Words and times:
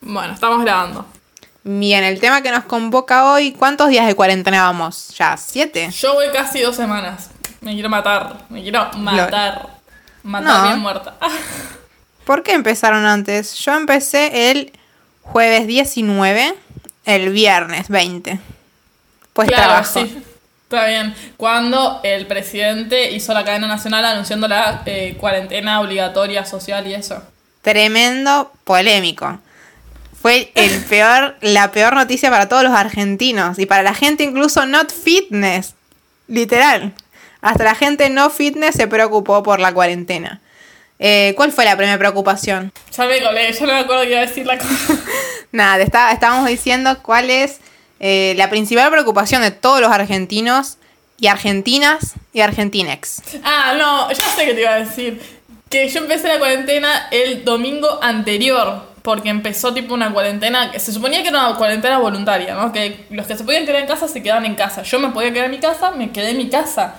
Bueno, 0.00 0.34
estamos 0.34 0.62
grabando. 0.62 1.06
Bien, 1.64 2.04
el 2.04 2.20
tema 2.20 2.40
que 2.40 2.50
nos 2.50 2.64
convoca 2.64 3.32
hoy, 3.32 3.52
¿cuántos 3.52 3.88
días 3.88 4.06
de 4.06 4.14
cuarentena 4.14 4.62
vamos? 4.64 5.08
¿Ya? 5.18 5.36
¿Siete? 5.36 5.90
Yo 5.90 6.14
voy 6.14 6.26
casi 6.32 6.60
dos 6.60 6.76
semanas. 6.76 7.30
Me 7.60 7.74
quiero 7.74 7.88
matar. 7.88 8.36
Me 8.48 8.62
quiero 8.62 8.90
matar. 8.96 9.68
Matar 10.22 10.56
No. 10.58 10.62
bien 10.68 10.78
muerta. 10.80 11.14
¿Por 12.24 12.42
qué 12.42 12.52
empezaron 12.52 13.04
antes? 13.06 13.54
Yo 13.58 13.74
empecé 13.74 14.50
el 14.50 14.72
jueves 15.22 15.66
19, 15.66 16.54
el 17.04 17.30
viernes 17.30 17.88
20. 17.88 18.38
Pues 19.32 19.48
claro, 19.48 19.64
trabajo. 19.64 20.00
sí. 20.00 20.22
Está 20.64 20.86
bien. 20.86 21.14
Cuando 21.38 22.00
el 22.02 22.26
presidente 22.26 23.10
hizo 23.12 23.32
la 23.32 23.44
cadena 23.44 23.66
nacional 23.66 24.04
anunciando 24.04 24.46
la 24.48 24.82
eh, 24.84 25.16
cuarentena 25.18 25.80
obligatoria 25.80 26.44
social 26.44 26.86
y 26.86 26.94
eso. 26.94 27.22
Tremendo 27.62 28.52
polémico. 28.64 29.38
Fue 30.28 30.52
el 30.56 30.84
peor, 30.90 31.36
la 31.40 31.70
peor 31.72 31.94
noticia 31.94 32.28
para 32.30 32.50
todos 32.50 32.62
los 32.62 32.72
argentinos 32.74 33.58
y 33.58 33.64
para 33.64 33.82
la 33.82 33.94
gente 33.94 34.24
incluso 34.24 34.66
not 34.66 34.92
fitness. 34.92 35.74
Literal. 36.26 36.92
Hasta 37.40 37.64
la 37.64 37.74
gente 37.74 38.10
no 38.10 38.28
fitness 38.28 38.74
se 38.74 38.86
preocupó 38.88 39.42
por 39.42 39.58
la 39.58 39.72
cuarentena. 39.72 40.42
Eh, 40.98 41.32
¿Cuál 41.34 41.50
fue 41.50 41.64
la 41.64 41.76
primera 41.78 41.96
preocupación? 41.96 42.72
Ya 42.94 43.06
me 43.06 43.22
colé, 43.22 43.50
ya 43.52 43.60
no 43.66 43.72
me 43.72 43.78
acuerdo 43.78 44.02
que 44.02 44.10
iba 44.10 44.18
a 44.20 44.26
decir 44.26 44.44
la 44.44 44.58
cosa. 44.58 44.98
Nada, 45.52 45.82
está- 45.82 46.12
estábamos 46.12 46.46
diciendo 46.46 46.98
cuál 47.02 47.30
es 47.30 47.60
eh, 48.00 48.34
la 48.36 48.50
principal 48.50 48.90
preocupación 48.90 49.40
de 49.40 49.50
todos 49.50 49.80
los 49.80 49.90
argentinos 49.90 50.76
y 51.18 51.28
argentinas 51.28 52.14
y 52.34 52.40
argentinex. 52.42 53.22
Ah, 53.44 53.74
no, 53.78 54.10
ya 54.12 54.24
sé 54.36 54.44
que 54.44 54.52
te 54.52 54.60
iba 54.60 54.72
a 54.74 54.80
decir. 54.80 55.22
Que 55.70 55.88
yo 55.88 56.00
empecé 56.00 56.28
la 56.28 56.38
cuarentena 56.38 57.08
el 57.12 57.44
domingo 57.46 57.98
anterior. 58.02 58.87
Porque 59.02 59.28
empezó 59.28 59.72
tipo 59.72 59.94
una 59.94 60.12
cuarentena 60.12 60.70
que 60.70 60.80
se 60.80 60.92
suponía 60.92 61.22
que 61.22 61.28
era 61.28 61.48
una 61.48 61.56
cuarentena 61.56 61.98
voluntaria, 61.98 62.54
¿no? 62.54 62.72
Que 62.72 63.06
los 63.10 63.26
que 63.26 63.36
se 63.36 63.44
podían 63.44 63.64
quedar 63.64 63.80
en 63.80 63.86
casa 63.86 64.08
se 64.08 64.22
quedaban 64.22 64.44
en 64.44 64.54
casa. 64.54 64.82
Yo 64.82 64.98
me 64.98 65.08
podía 65.08 65.32
quedar 65.32 65.46
en 65.46 65.52
mi 65.52 65.58
casa, 65.58 65.90
me 65.90 66.10
quedé 66.10 66.30
en 66.30 66.38
mi 66.38 66.48
casa. 66.48 66.94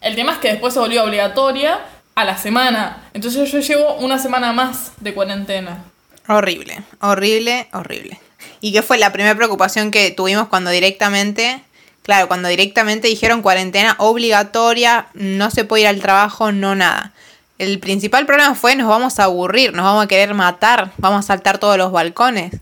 El 0.00 0.16
tema 0.16 0.32
es 0.32 0.38
que 0.38 0.48
después 0.48 0.74
se 0.74 0.80
volvió 0.80 1.04
obligatoria 1.04 1.80
a 2.14 2.24
la 2.24 2.36
semana. 2.36 3.08
Entonces 3.14 3.50
yo 3.50 3.60
llevo 3.60 3.94
una 3.94 4.18
semana 4.18 4.52
más 4.52 4.92
de 5.00 5.14
cuarentena. 5.14 5.84
Horrible, 6.28 6.82
horrible, 7.00 7.68
horrible. 7.72 8.20
¿Y 8.60 8.72
qué 8.72 8.82
fue 8.82 8.98
la 8.98 9.12
primera 9.12 9.34
preocupación 9.34 9.90
que 9.90 10.10
tuvimos 10.10 10.48
cuando 10.48 10.70
directamente, 10.70 11.62
claro, 12.02 12.28
cuando 12.28 12.48
directamente 12.48 13.08
dijeron 13.08 13.42
cuarentena 13.42 13.94
obligatoria, 13.98 15.08
no 15.14 15.50
se 15.50 15.64
puede 15.64 15.82
ir 15.82 15.88
al 15.88 16.00
trabajo, 16.00 16.52
no 16.52 16.74
nada? 16.74 17.12
El 17.58 17.78
principal 17.78 18.26
problema 18.26 18.54
fue 18.54 18.74
nos 18.76 18.88
vamos 18.88 19.18
a 19.20 19.24
aburrir, 19.24 19.72
nos 19.74 19.84
vamos 19.84 20.04
a 20.04 20.08
querer 20.08 20.34
matar, 20.34 20.90
vamos 20.98 21.20
a 21.24 21.26
saltar 21.28 21.58
todos 21.58 21.78
los 21.78 21.92
balcones. 21.92 22.52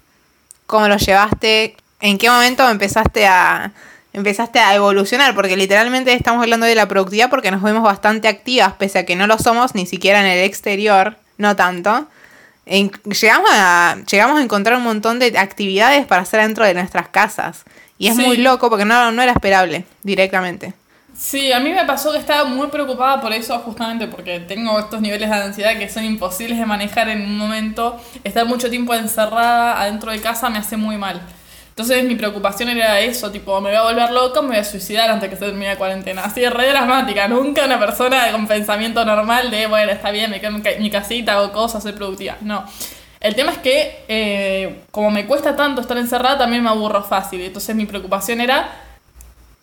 ¿Cómo 0.66 0.86
lo 0.88 0.96
llevaste? 0.96 1.76
¿En 2.00 2.18
qué 2.18 2.28
momento 2.30 2.68
empezaste 2.68 3.26
a 3.26 3.72
empezaste 4.12 4.58
a 4.58 4.74
evolucionar? 4.74 5.34
Porque 5.34 5.56
literalmente 5.56 6.12
estamos 6.12 6.42
hablando 6.42 6.66
de 6.66 6.74
la 6.74 6.86
productividad 6.88 7.30
porque 7.30 7.50
nos 7.50 7.62
vemos 7.62 7.82
bastante 7.82 8.28
activas, 8.28 8.74
pese 8.74 8.98
a 8.98 9.06
que 9.06 9.16
no 9.16 9.26
lo 9.26 9.38
somos 9.38 9.74
ni 9.74 9.86
siquiera 9.86 10.20
en 10.20 10.26
el 10.26 10.44
exterior, 10.44 11.16
no 11.38 11.56
tanto. 11.56 12.06
En- 12.66 12.90
llegamos, 13.20 13.48
a, 13.52 13.96
llegamos 14.10 14.38
a 14.38 14.42
encontrar 14.42 14.76
un 14.76 14.84
montón 14.84 15.18
de 15.18 15.36
actividades 15.38 16.06
para 16.06 16.22
hacer 16.22 16.42
dentro 16.42 16.66
de 16.66 16.74
nuestras 16.74 17.08
casas. 17.08 17.62
Y 17.98 18.08
es 18.08 18.16
Sí. 18.16 18.22
muy 18.26 18.36
loco 18.36 18.68
porque 18.68 18.84
no, 18.84 19.10
no 19.12 19.22
era 19.22 19.32
esperable 19.32 19.84
directamente. 20.02 20.74
Sí, 21.14 21.52
a 21.52 21.60
mí 21.60 21.70
me 21.70 21.84
pasó 21.84 22.10
que 22.10 22.18
estaba 22.18 22.44
muy 22.44 22.68
preocupada 22.68 23.20
por 23.20 23.32
eso, 23.32 23.58
justamente 23.58 24.06
porque 24.08 24.41
tengo 24.41 24.78
estos 24.78 25.00
niveles 25.00 25.28
de 25.28 25.36
ansiedad 25.36 25.77
que 25.78 25.88
son 25.88 26.04
imposibles 26.04 26.58
de 26.58 26.64
manejar 26.66 27.08
en 27.08 27.22
un 27.22 27.36
momento. 27.36 28.00
Estar 28.24 28.46
mucho 28.46 28.70
tiempo 28.70 28.94
encerrada 28.94 29.80
adentro 29.80 30.10
de 30.10 30.20
casa 30.20 30.48
me 30.48 30.58
hace 30.58 30.77
muy 30.77 30.96
mal. 30.96 31.20
Entonces 31.69 32.04
mi 32.04 32.16
preocupación 32.16 32.69
era 32.70 33.00
eso, 33.00 33.30
tipo, 33.30 33.60
me 33.60 33.70
voy 33.70 33.78
a 33.78 33.82
volver 33.82 34.10
loca, 34.10 34.42
me 34.42 34.48
voy 34.48 34.56
a 34.58 34.64
suicidar 34.64 35.10
antes 35.10 35.30
que 35.30 35.36
se 35.36 35.46
termine 35.46 35.69
la 35.69 35.77
cuarentena. 35.77 36.22
Así 36.24 36.46
re 36.46 36.69
dramática, 36.69 37.28
nunca 37.28 37.64
una 37.64 37.78
persona 37.78 38.31
con 38.32 38.47
pensamiento 38.47 39.04
normal 39.04 39.50
de, 39.50 39.66
bueno, 39.66 39.92
está 39.92 40.10
bien, 40.10 40.31
me 40.31 40.41
quedo 40.41 40.56
en 40.64 40.82
mi 40.82 40.91
casita, 40.91 41.32
hago 41.32 41.53
cosas, 41.53 41.82
soy 41.82 41.92
productiva. 41.92 42.37
No. 42.41 42.64
El 43.20 43.34
tema 43.34 43.53
es 43.53 43.58
que, 43.58 44.04
eh, 44.08 44.82
como 44.91 45.10
me 45.10 45.26
cuesta 45.26 45.56
tanto 45.56 45.81
estar 45.81 45.97
encerrada, 45.97 46.38
también 46.38 46.62
me 46.62 46.70
aburro 46.70 47.03
fácil. 47.04 47.41
Entonces 47.41 47.75
mi 47.76 47.87
preocupación 47.87 48.41
era 48.41 48.69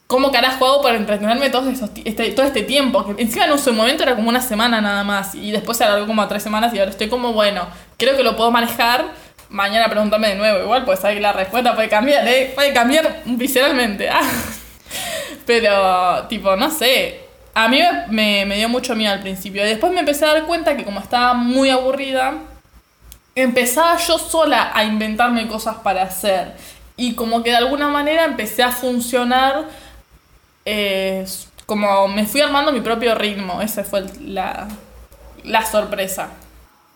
¿Cómo 0.10 0.32
carajo 0.32 0.66
hago 0.66 0.82
para 0.82 0.98
entretenerme 0.98 1.52
todo, 1.52 1.70
esos 1.70 1.92
este, 2.04 2.32
todo 2.32 2.44
este 2.44 2.64
tiempo? 2.64 3.06
Que 3.06 3.22
encima 3.22 3.46
en 3.46 3.60
su 3.60 3.72
momento 3.72 4.02
era 4.02 4.16
como 4.16 4.28
una 4.28 4.42
semana 4.42 4.82
nada 4.82 5.04
más. 5.04 5.36
Y 5.36 5.52
después 5.52 5.78
se 5.78 5.84
alargó 5.84 6.08
como 6.08 6.24
a 6.24 6.28
tres 6.28 6.42
semanas 6.42 6.74
y 6.74 6.80
ahora 6.80 6.90
estoy 6.90 7.10
como, 7.10 7.32
bueno, 7.32 7.68
creo 7.96 8.18
que 8.18 8.24
lo 8.24 8.36
puedo 8.36 8.50
manejar. 8.50 9.06
Mañana 9.50 9.88
pregúntame 9.88 10.30
de 10.30 10.36
nuevo, 10.36 10.64
igual, 10.64 10.84
pues 10.84 11.06
ahí 11.06 11.20
la 11.20 11.32
respuesta 11.32 11.76
puede 11.76 11.90
cambiar, 11.90 12.28
¿eh? 12.28 12.52
Puede 12.56 12.74
cambiar 12.74 13.22
visceralmente. 13.24 14.10
ah. 14.12 14.22
Pero, 15.46 16.26
tipo, 16.28 16.56
no 16.56 16.72
sé. 16.72 17.20
A 17.54 17.68
mí 17.68 17.80
me 18.10 18.56
dio 18.56 18.68
mucho 18.68 18.96
miedo 18.96 19.14
al 19.14 19.20
principio. 19.20 19.64
Y 19.64 19.70
después 19.70 19.94
me 19.94 20.00
empecé 20.00 20.26
a 20.26 20.34
dar 20.34 20.46
cuenta 20.46 20.76
que 20.76 20.86
como 20.86 21.02
estaba 21.02 21.36
muy 21.36 21.70
aburrida, 21.70 22.34
empezaba 23.36 23.96
yo 23.98 24.18
sola 24.18 24.72
a 24.74 24.84
inventarme 24.86 25.48
cosas 25.48 25.76
para 25.84 26.02
hacer. 26.02 26.56
Y 26.98 27.14
como 27.14 27.44
que 27.44 27.52
de 27.52 27.58
alguna 27.58 27.90
manera 27.90 28.26
empecé 28.26 28.64
a 28.64 28.72
funcionar 28.72 29.68
eh, 30.66 31.26
como 31.66 32.08
me 32.08 32.26
fui 32.26 32.42
armando 32.42 32.72
mi 32.72 32.82
propio 32.82 33.16
ritmo. 33.16 33.62
Esa 33.62 33.84
fue 33.84 34.06
la, 34.22 34.68
la 35.44 35.66
sorpresa. 35.66 36.30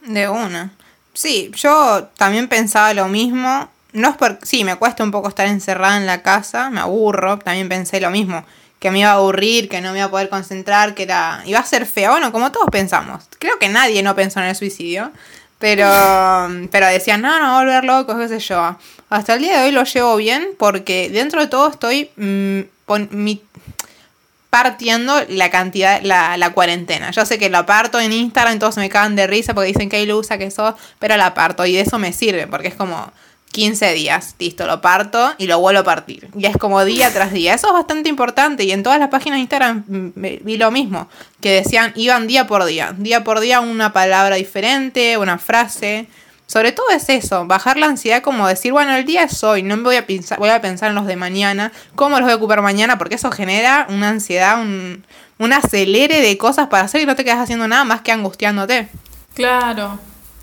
De 0.05 0.27
una. 0.29 0.71
Sí, 1.13 1.51
yo 1.55 2.09
también 2.17 2.47
pensaba 2.47 2.93
lo 2.93 3.07
mismo. 3.07 3.69
No 3.93 4.09
es 4.09 4.17
por... 4.17 4.39
Sí, 4.41 4.63
me 4.63 4.75
cuesta 4.77 5.03
un 5.03 5.11
poco 5.11 5.29
estar 5.29 5.47
encerrada 5.47 5.97
en 5.97 6.07
la 6.07 6.23
casa, 6.23 6.69
me 6.69 6.79
aburro. 6.81 7.37
También 7.39 7.69
pensé 7.69 8.01
lo 8.01 8.09
mismo. 8.09 8.43
Que 8.79 8.91
me 8.91 8.99
iba 8.99 9.11
a 9.11 9.13
aburrir, 9.13 9.69
que 9.69 9.79
no 9.79 9.91
me 9.91 9.99
iba 9.99 10.07
a 10.07 10.11
poder 10.11 10.29
concentrar, 10.29 10.93
que 10.95 11.03
era... 11.03 11.41
Iba 11.45 11.59
a 11.59 11.65
ser 11.65 11.85
feo. 11.85 12.11
Bueno, 12.11 12.31
como 12.31 12.51
todos 12.51 12.67
pensamos. 12.71 13.23
Creo 13.39 13.59
que 13.59 13.69
nadie 13.69 14.01
no 14.03 14.15
pensó 14.15 14.39
en 14.39 14.47
el 14.47 14.55
suicidio. 14.55 15.11
Pero, 15.59 15.87
pero 16.71 16.87
decían, 16.87 17.21
no, 17.21 17.39
no, 17.39 17.59
volver 17.59 17.85
loco, 17.85 18.17
qué 18.17 18.27
sé 18.27 18.39
yo. 18.39 18.75
Hasta 19.09 19.35
el 19.35 19.41
día 19.41 19.59
de 19.59 19.65
hoy 19.67 19.71
lo 19.71 19.83
llevo 19.83 20.15
bien 20.17 20.49
porque 20.57 21.09
dentro 21.11 21.39
de 21.39 21.47
todo 21.47 21.69
estoy 21.69 22.09
mm, 22.17 22.61
pon- 22.85 23.09
mi- 23.11 23.41
partiendo 24.53 25.19
la 25.29 25.49
cantidad, 25.49 25.99
la, 26.03 26.37
la 26.37 26.51
cuarentena. 26.51 27.09
Yo 27.09 27.25
sé 27.25 27.39
que 27.39 27.49
lo 27.49 27.65
parto 27.65 27.99
en 27.99 28.13
Instagram, 28.13 28.59
todos 28.59 28.77
me 28.77 28.87
cagan 28.87 29.15
de 29.15 29.25
risa 29.25 29.55
porque 29.55 29.69
dicen 29.69 29.89
que 29.89 29.95
hay 29.95 30.05
lusa, 30.05 30.37
que 30.37 30.51
sos, 30.51 30.75
pero 30.99 31.17
la 31.17 31.33
parto 31.33 31.65
y 31.65 31.73
de 31.73 31.81
eso 31.81 31.97
me 31.97 32.13
sirve 32.13 32.45
porque 32.45 32.67
es 32.67 32.75
como 32.75 33.11
15 33.51 33.93
días, 33.95 34.35
listo, 34.37 34.67
lo 34.67 34.79
parto 34.79 35.33
y 35.39 35.47
lo 35.47 35.59
vuelvo 35.59 35.79
a 35.79 35.83
partir. 35.83 36.29
Y 36.37 36.45
es 36.45 36.55
como 36.55 36.85
día 36.85 37.11
tras 37.11 37.31
día. 37.33 37.55
Eso 37.55 37.65
es 37.65 37.73
bastante 37.73 38.09
importante 38.09 38.63
y 38.63 38.71
en 38.71 38.83
todas 38.83 38.99
las 38.99 39.09
páginas 39.09 39.37
de 39.37 39.41
Instagram 39.41 39.85
mm, 39.87 40.43
vi 40.43 40.57
lo 40.57 40.69
mismo, 40.69 41.09
que 41.41 41.53
decían, 41.53 41.91
iban 41.95 42.27
día 42.27 42.45
por 42.45 42.63
día, 42.63 42.93
día 42.95 43.23
por 43.23 43.39
día 43.39 43.59
una 43.59 43.91
palabra 43.91 44.35
diferente, 44.35 45.17
una 45.17 45.39
frase. 45.39 46.05
Sobre 46.45 46.71
todo 46.71 46.89
es 46.91 47.09
eso, 47.09 47.45
bajar 47.47 47.77
la 47.77 47.87
ansiedad 47.87 48.21
como 48.21 48.47
decir, 48.47 48.73
bueno, 48.73 48.93
el 48.95 49.05
día 49.05 49.23
es 49.23 49.43
hoy, 49.43 49.63
no 49.63 49.75
me 49.77 49.83
voy 49.83 49.95
a 49.95 50.05
pensar, 50.05 50.37
voy 50.37 50.49
a 50.49 50.61
pensar 50.61 50.89
en 50.89 50.95
los 50.95 51.07
de 51.07 51.15
mañana, 51.15 51.71
cómo 51.95 52.17
los 52.17 52.23
voy 52.25 52.33
a 52.33 52.35
ocupar 52.35 52.61
mañana, 52.61 52.97
porque 52.97 53.15
eso 53.15 53.31
genera 53.31 53.87
una 53.89 54.09
ansiedad, 54.09 54.61
un, 54.61 55.03
un 55.39 55.53
acelere 55.53 56.21
de 56.21 56.37
cosas 56.37 56.67
para 56.67 56.83
hacer 56.83 57.01
y 57.01 57.05
no 57.05 57.15
te 57.15 57.23
quedas 57.23 57.39
haciendo 57.39 57.67
nada 57.67 57.85
más 57.85 58.01
que 58.01 58.11
angustiándote. 58.11 58.87
Claro. 59.33 59.99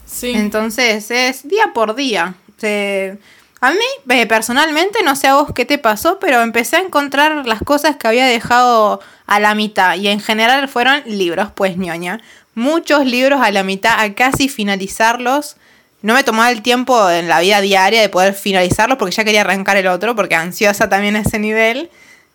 Sí. 0.07 0.33
Entonces 0.35 1.11
es 1.11 1.47
día 1.47 1.73
por 1.73 1.95
día. 1.95 2.35
Se- 2.57 3.19
a 3.61 3.71
mí 3.73 3.79
eh, 4.09 4.27
personalmente, 4.27 5.03
no 5.05 5.15
sé 5.15 5.29
a 5.29 5.35
vos 5.35 5.51
qué 5.55 5.67
te 5.67 5.77
pasó, 5.79 6.19
pero 6.19 6.41
empecé 6.41 6.77
a 6.77 6.81
encontrar 6.81 7.47
las 7.47 7.61
cosas 7.63 7.97
que 7.97 8.09
había 8.09 8.25
dejado 8.27 9.01
a 9.27 9.39
la 9.39 9.55
mitad 9.55 9.95
y 9.97 10.09
en 10.09 10.19
general 10.19 10.67
fueron 10.67 11.03
libros, 11.05 11.51
pues 11.55 11.77
ñoña. 11.77 12.21
Muchos 12.55 13.05
libros 13.05 13.41
a 13.43 13.51
la 13.53 13.63
mitad, 13.63 14.01
a 14.01 14.15
casi 14.15 14.49
finalizarlos. 14.49 15.57
No 16.03 16.15
me 16.15 16.25
tomaba 16.25 16.51
el 16.51 16.63
tiempo 16.63 17.11
en 17.11 17.29
la 17.29 17.41
vida 17.41 17.61
diaria 17.61 18.01
de 18.01 18.09
poder 18.09 18.35
finalizarlos 18.35 18.97
porque 18.99 19.15
ya 19.15 19.25
quería 19.25 19.43
arrancar 19.43 19.77
el 19.77 19.87
otro, 19.87 20.17
porque 20.17 20.35
ansiosa 20.35 20.89
también 20.89 21.17
a 21.17 21.21
ese 21.21 21.39
nivel. 21.39 21.91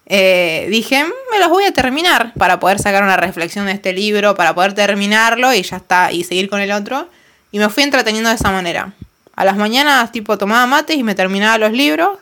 Eh, 0.05 0.67
dije, 0.69 1.03
"Mm, 1.03 1.11
me 1.31 1.39
los 1.39 1.49
voy 1.49 1.63
a 1.65 1.71
terminar 1.73 2.31
para 2.37 2.59
poder 2.59 2.77
sacar 2.77 3.03
una 3.03 3.17
reflexión 3.17 3.65
de 3.65 3.71
este 3.71 3.91
libro, 3.91 4.35
para 4.35 4.53
poder 4.53 4.73
terminarlo 4.73 5.51
y 5.53 5.63
ya 5.63 5.77
está, 5.77 6.11
y 6.11 6.23
seguir 6.23 6.47
con 6.49 6.61
el 6.61 6.71
otro. 6.71 7.09
Y 7.51 7.57
me 7.57 7.69
fui 7.69 7.83
entreteniendo 7.83 8.29
de 8.29 8.35
esa 8.35 8.51
manera. 8.51 8.93
A 9.35 9.45
las 9.45 9.57
mañanas, 9.57 10.11
tipo, 10.11 10.37
tomaba 10.37 10.65
mates 10.67 10.97
y 10.97 11.03
me 11.03 11.15
terminaba 11.15 11.57
los 11.57 11.71
libros. 11.71 12.19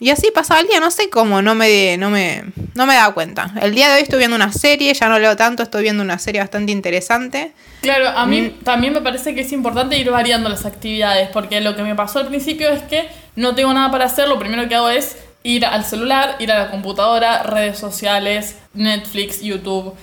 Y 0.00 0.10
así 0.10 0.30
pasaba 0.34 0.60
el 0.60 0.66
día, 0.66 0.80
no 0.80 0.90
sé 0.90 1.08
cómo, 1.08 1.40
no 1.40 1.54
me, 1.54 1.96
no 1.96 2.10
me, 2.10 2.42
no 2.74 2.84
me 2.84 2.94
daba 2.94 3.14
cuenta. 3.14 3.52
El 3.62 3.74
día 3.74 3.88
de 3.88 3.94
hoy 3.96 4.02
estoy 4.02 4.18
viendo 4.18 4.34
una 4.36 4.52
serie, 4.52 4.92
ya 4.92 5.08
no 5.08 5.18
leo 5.18 5.36
tanto, 5.36 5.62
estoy 5.62 5.82
viendo 5.84 6.02
una 6.02 6.18
serie 6.18 6.40
bastante 6.40 6.72
interesante. 6.72 7.52
Claro, 7.80 8.08
a 8.08 8.26
mí 8.26 8.40
Mm. 8.42 8.64
también 8.64 8.92
me 8.92 9.00
parece 9.00 9.34
que 9.34 9.42
es 9.42 9.52
importante 9.52 9.96
ir 9.96 10.10
variando 10.10 10.48
las 10.48 10.66
actividades, 10.66 11.28
porque 11.32 11.60
lo 11.60 11.76
que 11.76 11.82
me 11.82 11.94
pasó 11.94 12.18
al 12.18 12.26
principio 12.26 12.70
es 12.70 12.82
que 12.82 13.08
no 13.36 13.54
tengo 13.54 13.72
nada 13.72 13.90
para 13.90 14.06
hacer, 14.06 14.28
lo 14.28 14.38
primero 14.38 14.68
que 14.68 14.74
hago 14.74 14.90
es 14.90 15.16
ir 15.44 15.64
al 15.64 15.84
celular, 15.84 16.36
ir 16.40 16.50
a 16.50 16.58
la 16.58 16.70
computadora, 16.70 17.42
redes 17.44 17.78
sociales, 17.78 18.56
Netflix, 18.74 19.42
YouTube, 19.42 19.94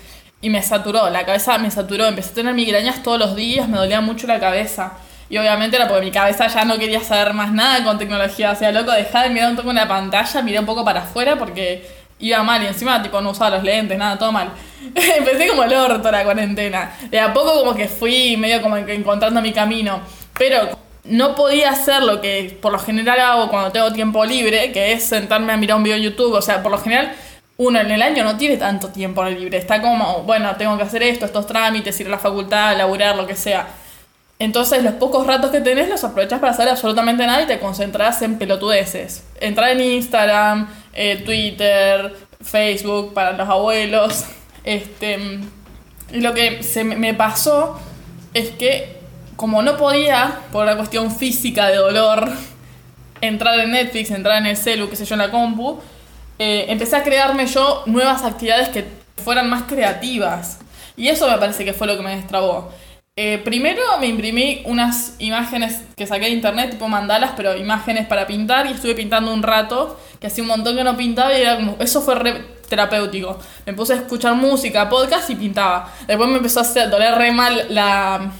y 0.41 0.49
me 0.49 0.63
saturó, 0.63 1.09
la 1.09 1.25
cabeza 1.25 1.57
me 1.57 1.69
saturó, 1.69 2.05
empecé 2.05 2.31
a 2.31 2.33
tener 2.35 2.53
migrañas 2.53 3.03
todos 3.03 3.19
los 3.19 3.35
días, 3.35 3.67
me 3.67 3.77
dolía 3.77 3.99
mucho 4.01 4.25
la 4.25 4.39
cabeza. 4.39 4.93
Y 5.31 5.37
obviamente 5.37 5.77
era 5.77 5.87
porque 5.87 6.05
mi 6.05 6.11
cabeza 6.11 6.47
ya 6.47 6.65
no 6.65 6.77
quería 6.77 6.99
saber 6.99 7.33
más 7.33 7.53
nada 7.53 7.85
con 7.85 7.97
tecnología. 7.97 8.51
O 8.51 8.55
sea, 8.55 8.69
loco, 8.73 8.91
dejá 8.91 9.23
de 9.23 9.29
mirar 9.29 9.49
un 9.49 9.55
poco 9.55 9.69
en 9.69 9.77
la 9.77 9.87
pantalla, 9.87 10.41
miré 10.41 10.59
un 10.59 10.65
poco 10.65 10.83
para 10.83 11.03
afuera 11.03 11.37
porque 11.37 11.87
iba 12.19 12.43
mal 12.43 12.61
y 12.61 12.67
encima 12.67 13.01
tipo 13.01 13.21
no 13.21 13.29
usaba 13.29 13.51
los 13.55 13.63
lentes, 13.63 13.97
nada, 13.97 14.19
todo 14.19 14.33
mal. 14.33 14.51
Empecé 14.93 15.47
como 15.47 15.63
el 15.63 15.73
orto 15.73 16.11
la 16.11 16.25
cuarentena. 16.25 16.91
De 17.09 17.17
a 17.17 17.33
poco 17.33 17.53
como 17.53 17.73
que 17.73 17.87
fui 17.87 18.35
medio 18.35 18.61
como 18.61 18.75
encontrando 18.75 19.41
mi 19.41 19.53
camino. 19.53 20.01
Pero 20.37 20.77
no 21.05 21.33
podía 21.33 21.69
hacer 21.69 22.03
lo 22.03 22.19
que 22.19 22.59
por 22.61 22.73
lo 22.73 22.79
general 22.79 23.17
hago 23.21 23.49
cuando 23.49 23.71
tengo 23.71 23.93
tiempo 23.93 24.25
libre, 24.25 24.73
que 24.73 24.91
es 24.91 25.05
sentarme 25.05 25.53
a 25.53 25.57
mirar 25.57 25.77
un 25.77 25.83
video 25.83 25.95
en 25.95 26.03
YouTube. 26.03 26.33
O 26.33 26.41
sea, 26.41 26.61
por 26.61 26.73
lo 26.73 26.77
general 26.77 27.13
uno 27.55 27.79
en 27.79 27.89
el 27.89 28.01
año 28.01 28.25
no 28.25 28.35
tiene 28.35 28.57
tanto 28.57 28.89
tiempo 28.89 29.23
libre. 29.23 29.57
Está 29.57 29.81
como, 29.81 30.23
bueno, 30.23 30.53
tengo 30.57 30.75
que 30.75 30.83
hacer 30.83 31.03
esto, 31.03 31.23
estos 31.23 31.47
trámites, 31.47 31.97
ir 32.01 32.07
a 32.07 32.09
la 32.09 32.19
facultad, 32.19 32.75
laburar, 32.75 33.15
lo 33.15 33.25
que 33.25 33.37
sea. 33.37 33.65
Entonces 34.41 34.83
los 34.83 34.95
pocos 34.95 35.27
ratos 35.27 35.51
que 35.51 35.61
tenés 35.61 35.87
los 35.87 36.03
aprovechas 36.03 36.39
para 36.39 36.51
hacer 36.51 36.67
absolutamente 36.67 37.27
nada 37.27 37.43
y 37.43 37.45
te 37.45 37.59
concentras 37.59 38.23
en 38.23 38.39
pelotudeces. 38.39 39.23
Entrar 39.39 39.69
en 39.69 39.81
Instagram, 39.81 40.67
eh, 40.93 41.21
Twitter, 41.23 42.11
Facebook 42.41 43.13
para 43.13 43.33
los 43.33 43.47
abuelos. 43.47 44.25
Este, 44.63 45.39
lo 46.11 46.35
que 46.35 46.61
se 46.61 46.83
me 46.83 47.15
pasó 47.15 47.79
es 48.31 48.51
que 48.51 48.97
como 49.35 49.63
no 49.63 49.75
podía, 49.75 50.41
por 50.51 50.67
la 50.67 50.77
cuestión 50.77 51.11
física 51.11 51.67
de 51.67 51.77
dolor, 51.77 52.31
entrar 53.21 53.59
en 53.59 53.71
Netflix, 53.71 54.11
entrar 54.11 54.37
en 54.37 54.45
el 54.45 54.57
celu, 54.57 54.87
qué 54.87 54.95
sé 54.95 55.05
yo, 55.05 55.15
en 55.15 55.19
la 55.19 55.31
compu, 55.31 55.79
eh, 56.37 56.65
empecé 56.69 56.95
a 56.95 57.03
crearme 57.03 57.47
yo 57.47 57.81
nuevas 57.87 58.23
actividades 58.23 58.69
que 58.69 58.85
fueran 59.23 59.49
más 59.49 59.63
creativas. 59.63 60.59
Y 60.95 61.07
eso 61.07 61.29
me 61.29 61.37
parece 61.37 61.65
que 61.65 61.73
fue 61.73 61.87
lo 61.87 61.97
que 61.97 62.03
me 62.03 62.15
destrabó. 62.15 62.71
Eh, 63.17 63.41
primero 63.43 63.81
me 63.99 64.07
imprimí 64.07 64.61
unas 64.63 65.15
imágenes 65.19 65.81
que 65.97 66.07
saqué 66.07 66.25
de 66.25 66.31
internet, 66.31 66.71
tipo 66.71 66.87
mandalas, 66.87 67.31
pero 67.35 67.57
imágenes 67.57 68.07
para 68.07 68.25
pintar, 68.25 68.67
y 68.67 68.71
estuve 68.71 68.95
pintando 68.95 69.33
un 69.33 69.43
rato, 69.43 69.99
que 70.21 70.27
hacía 70.27 70.43
un 70.43 70.47
montón 70.47 70.77
que 70.77 70.83
no 70.85 70.95
pintaba, 70.95 71.37
y 71.37 71.41
era 71.41 71.57
como, 71.57 71.75
eso 71.81 72.01
fue 72.01 72.15
re 72.15 72.61
terapéutico. 72.69 73.37
Me 73.65 73.73
puse 73.73 73.91
a 73.91 73.95
escuchar 73.97 74.33
música, 74.35 74.87
podcast 74.87 75.29
y 75.29 75.35
pintaba. 75.35 75.91
Después 76.07 76.29
me 76.29 76.37
empezó 76.37 76.59
a 76.59 76.61
hacer, 76.61 76.89
doler 76.89 77.13
re 77.15 77.33
mal 77.33 77.65
la, 77.67 78.31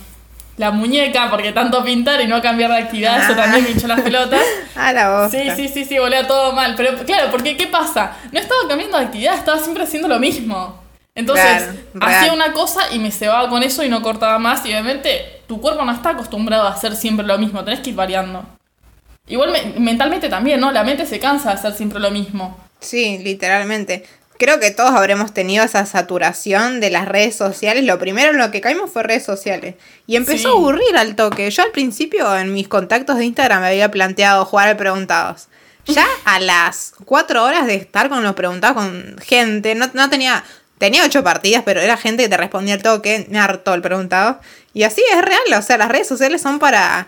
la 0.56 0.71
muñeca, 0.71 1.29
porque 1.29 1.51
tanto 1.51 1.83
pintar 1.83 2.21
y 2.21 2.27
no 2.27 2.41
cambiar 2.41 2.71
de 2.71 2.77
actividad, 2.77 3.25
eso 3.25 3.35
también 3.35 3.65
me 3.65 3.71
hinchó 3.71 3.88
las 3.88 4.00
pelotas. 4.00 4.41
A 4.75 4.94
la. 4.94 5.27
Sí, 5.29 5.50
sí, 5.53 5.68
sí, 5.68 5.83
sí, 5.83 6.00
volea 6.00 6.25
todo 6.25 6.53
mal. 6.53 6.75
Pero 6.77 6.97
claro, 7.00 7.29
porque 7.29 7.57
¿qué 7.57 7.68
pasa? 7.68 8.13
No 8.31 8.39
estaba 8.39 8.62
cambiando 8.69 8.97
de 8.97 9.03
actividad, 9.03 9.35
estaba 9.35 9.59
siempre 9.59 9.83
haciendo 9.83 10.07
lo 10.07 10.18
mismo. 10.18 10.81
Entonces, 11.13 11.67
hacía 11.99 12.33
una 12.33 12.53
cosa 12.53 12.91
y 12.91 12.99
me 12.99 13.11
cebaba 13.11 13.49
con 13.49 13.63
eso 13.63 13.83
y 13.83 13.89
no 13.89 14.01
cortaba 14.01 14.39
más. 14.39 14.65
Y 14.65 14.69
obviamente, 14.69 15.41
tu 15.47 15.59
cuerpo 15.59 15.83
no 15.83 15.91
está 15.91 16.11
acostumbrado 16.11 16.67
a 16.67 16.71
hacer 16.71 16.95
siempre 16.95 17.25
lo 17.25 17.37
mismo, 17.37 17.63
tenés 17.63 17.81
que 17.81 17.89
ir 17.89 17.95
variando. 17.95 18.45
Igual 19.27 19.53
mentalmente 19.77 20.29
también, 20.29 20.59
¿no? 20.59 20.71
La 20.71 20.83
mente 20.83 21.05
se 21.05 21.19
cansa 21.19 21.49
de 21.49 21.55
hacer 21.55 21.73
siempre 21.73 21.99
lo 21.99 22.11
mismo. 22.11 22.57
Sí, 22.79 23.19
literalmente. 23.19 24.03
Creo 24.37 24.59
que 24.59 24.71
todos 24.71 24.91
habremos 24.91 25.33
tenido 25.33 25.63
esa 25.63 25.85
saturación 25.85 26.79
de 26.79 26.89
las 26.89 27.07
redes 27.07 27.35
sociales. 27.35 27.83
Lo 27.83 27.99
primero 27.99 28.31
en 28.31 28.39
lo 28.39 28.49
que 28.49 28.59
caímos 28.59 28.89
fue 28.89 29.03
redes 29.03 29.23
sociales. 29.23 29.75
Y 30.07 30.15
empezó 30.15 30.49
a 30.49 30.51
aburrir 30.53 30.97
al 30.97 31.15
toque. 31.15 31.51
Yo 31.51 31.61
al 31.61 31.69
principio 31.71 32.35
en 32.35 32.51
mis 32.51 32.67
contactos 32.67 33.17
de 33.17 33.25
Instagram 33.25 33.61
me 33.61 33.67
había 33.67 33.91
planteado 33.91 34.43
jugar 34.45 34.69
al 34.69 34.77
preguntados. 34.77 35.47
Ya 35.85 36.05
a 36.25 36.39
las 36.39 36.93
cuatro 37.05 37.43
horas 37.43 37.67
de 37.67 37.75
estar 37.75 38.09
con 38.09 38.23
los 38.23 38.33
preguntados 38.33 38.77
con 38.77 39.15
gente, 39.23 39.75
no, 39.75 39.89
no 39.93 40.09
tenía, 40.09 40.43
Tenía 40.81 41.06
ocho 41.06 41.24
partidas, 41.24 41.62
pero 41.63 41.80
era 41.80 41.95
gente 41.95 42.24
que 42.24 42.30
te 42.30 42.38
respondía 42.38 42.74
al 42.74 42.81
toque, 42.81 43.28
me 43.30 43.38
hartó 43.38 43.75
el 43.75 43.83
preguntado. 43.83 44.39
Y 44.74 44.81
así 44.81 45.04
es 45.13 45.22
real, 45.22 45.60
o 45.60 45.62
sea, 45.62 45.78
las 45.78 45.89
redes 45.89 46.07
sociales 46.07 46.42
son 46.42 46.57
para... 46.57 47.07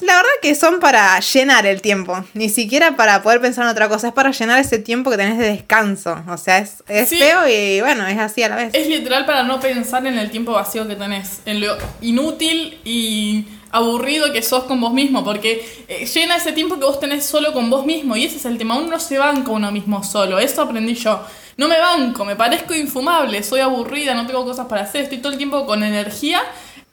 La 0.00 0.14
verdad 0.14 0.28
que 0.40 0.54
son 0.54 0.78
para 0.78 1.18
llenar 1.18 1.66
el 1.66 1.82
tiempo, 1.82 2.24
ni 2.34 2.48
siquiera 2.48 2.94
para 2.94 3.20
poder 3.24 3.40
pensar 3.40 3.64
en 3.64 3.70
otra 3.70 3.88
cosa, 3.88 4.06
es 4.06 4.14
para 4.14 4.30
llenar 4.30 4.60
ese 4.60 4.78
tiempo 4.78 5.10
que 5.10 5.16
tenés 5.16 5.38
de 5.38 5.48
descanso. 5.48 6.22
O 6.28 6.36
sea, 6.36 6.58
es, 6.58 6.84
es 6.86 7.08
feo 7.08 7.48
y 7.48 7.80
bueno, 7.80 8.06
es 8.06 8.16
así 8.16 8.44
a 8.44 8.48
la 8.48 8.54
vez. 8.54 8.70
Es 8.74 8.86
literal 8.86 9.26
para 9.26 9.42
no 9.42 9.58
pensar 9.58 10.06
en 10.06 10.16
el 10.16 10.30
tiempo 10.30 10.52
vacío 10.52 10.86
que 10.86 10.94
tenés, 10.94 11.40
en 11.46 11.60
lo 11.60 11.76
inútil 12.00 12.78
y 12.84 13.44
aburrido 13.72 14.32
que 14.32 14.40
sos 14.40 14.64
con 14.64 14.80
vos 14.80 14.92
mismo, 14.92 15.24
porque 15.24 15.68
eh, 15.88 16.06
llena 16.06 16.36
ese 16.36 16.52
tiempo 16.52 16.78
que 16.78 16.84
vos 16.84 17.00
tenés 17.00 17.26
solo 17.26 17.52
con 17.52 17.70
vos 17.70 17.84
mismo 17.84 18.14
y 18.14 18.24
ese 18.24 18.36
es 18.36 18.44
el 18.44 18.56
tema, 18.56 18.78
uno 18.78 18.86
no 18.86 19.00
se 19.00 19.18
banca 19.18 19.50
uno 19.50 19.72
mismo 19.72 20.04
solo, 20.04 20.38
eso 20.38 20.62
aprendí 20.62 20.94
yo 20.94 21.20
no 21.58 21.66
me 21.66 21.78
banco, 21.78 22.24
me 22.24 22.36
parezco 22.36 22.72
infumable, 22.72 23.42
soy 23.42 23.60
aburrida, 23.60 24.14
no 24.14 24.26
tengo 24.26 24.44
cosas 24.44 24.66
para 24.66 24.82
hacer, 24.82 25.02
estoy 25.02 25.18
todo 25.18 25.32
el 25.32 25.38
tiempo 25.38 25.66
con 25.66 25.82
energía 25.82 26.40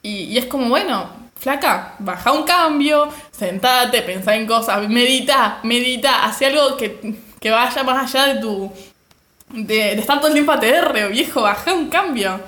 y, 0.02 0.36
es 0.36 0.46
como, 0.46 0.68
bueno, 0.68 1.08
flaca, 1.38 1.94
baja 2.00 2.32
un 2.32 2.42
cambio, 2.42 3.08
sentate, 3.30 4.02
pensá 4.02 4.34
en 4.34 4.44
cosas, 4.44 4.88
medita, 4.88 5.60
medita, 5.62 6.24
hace 6.24 6.46
algo 6.46 6.76
que, 6.76 7.16
vaya 7.44 7.82
más 7.84 8.14
allá 8.14 8.34
de 8.34 8.40
tu... 8.40 8.70
De, 9.48 9.94
de 9.94 10.00
estar 10.00 10.18
todo 10.18 10.26
el 10.26 10.44
tiempo 10.44 10.52
viejo, 11.12 11.42
baja 11.42 11.72
un 11.72 11.88
cambio. 11.88 12.40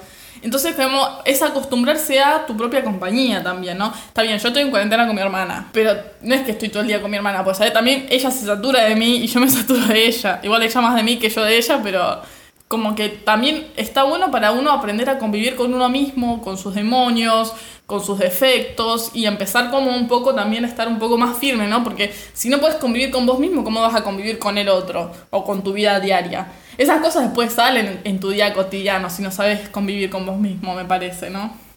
Entonces, 0.42 0.74
como 0.74 1.20
es 1.24 1.42
acostumbrarse 1.42 2.20
a 2.20 2.46
tu 2.46 2.56
propia 2.56 2.82
compañía 2.82 3.42
también, 3.42 3.78
¿no? 3.78 3.92
Está 3.92 4.22
bien, 4.22 4.38
yo 4.38 4.48
estoy 4.48 4.62
en 4.62 4.70
cuarentena 4.70 5.06
con 5.06 5.14
mi 5.14 5.22
hermana, 5.22 5.68
pero 5.72 5.94
no 6.22 6.34
es 6.34 6.42
que 6.42 6.52
estoy 6.52 6.68
todo 6.68 6.82
el 6.82 6.88
día 6.88 7.00
con 7.00 7.10
mi 7.10 7.16
hermana, 7.16 7.44
pues 7.44 7.58
también 7.72 8.06
ella 8.10 8.30
se 8.30 8.46
satura 8.46 8.84
de 8.84 8.96
mí 8.96 9.16
y 9.16 9.26
yo 9.26 9.40
me 9.40 9.48
saturo 9.50 9.86
de 9.86 10.06
ella. 10.06 10.40
Igual 10.42 10.62
ella 10.62 10.80
más 10.80 10.94
de 10.94 11.02
mí 11.02 11.18
que 11.18 11.28
yo 11.28 11.42
de 11.42 11.56
ella, 11.56 11.80
pero 11.82 12.22
como 12.68 12.94
que 12.94 13.08
también 13.08 13.66
está 13.76 14.04
bueno 14.04 14.30
para 14.30 14.52
uno 14.52 14.70
aprender 14.70 15.08
a 15.08 15.18
convivir 15.18 15.56
con 15.56 15.72
uno 15.72 15.88
mismo, 15.88 16.42
con 16.42 16.58
sus 16.58 16.74
demonios, 16.74 17.54
con 17.86 18.04
sus 18.04 18.18
defectos 18.18 19.10
y 19.14 19.24
empezar 19.24 19.70
como 19.70 19.96
un 19.96 20.06
poco 20.06 20.34
también 20.34 20.66
a 20.66 20.68
estar 20.68 20.86
un 20.86 20.98
poco 20.98 21.16
más 21.16 21.38
firme, 21.38 21.66
¿no? 21.66 21.82
Porque 21.82 22.12
si 22.34 22.50
no 22.50 22.58
puedes 22.58 22.76
convivir 22.76 23.10
con 23.10 23.24
vos 23.24 23.38
mismo, 23.38 23.64
¿cómo 23.64 23.80
vas 23.80 23.94
a 23.94 24.04
convivir 24.04 24.38
con 24.38 24.58
el 24.58 24.68
otro 24.68 25.10
o 25.30 25.44
con 25.44 25.64
tu 25.64 25.72
vida 25.72 25.98
diaria? 25.98 26.48
Esas 26.76 27.00
cosas 27.00 27.24
después 27.24 27.54
salen 27.54 28.02
en 28.04 28.20
tu 28.20 28.28
día 28.28 28.52
cotidiano 28.52 29.08
si 29.08 29.22
no 29.22 29.30
sabes 29.30 29.70
convivir 29.70 30.10
con 30.10 30.26
vos 30.26 30.36
mismo, 30.36 30.74
me 30.74 30.84
parece, 30.84 31.30
¿no? 31.30 31.67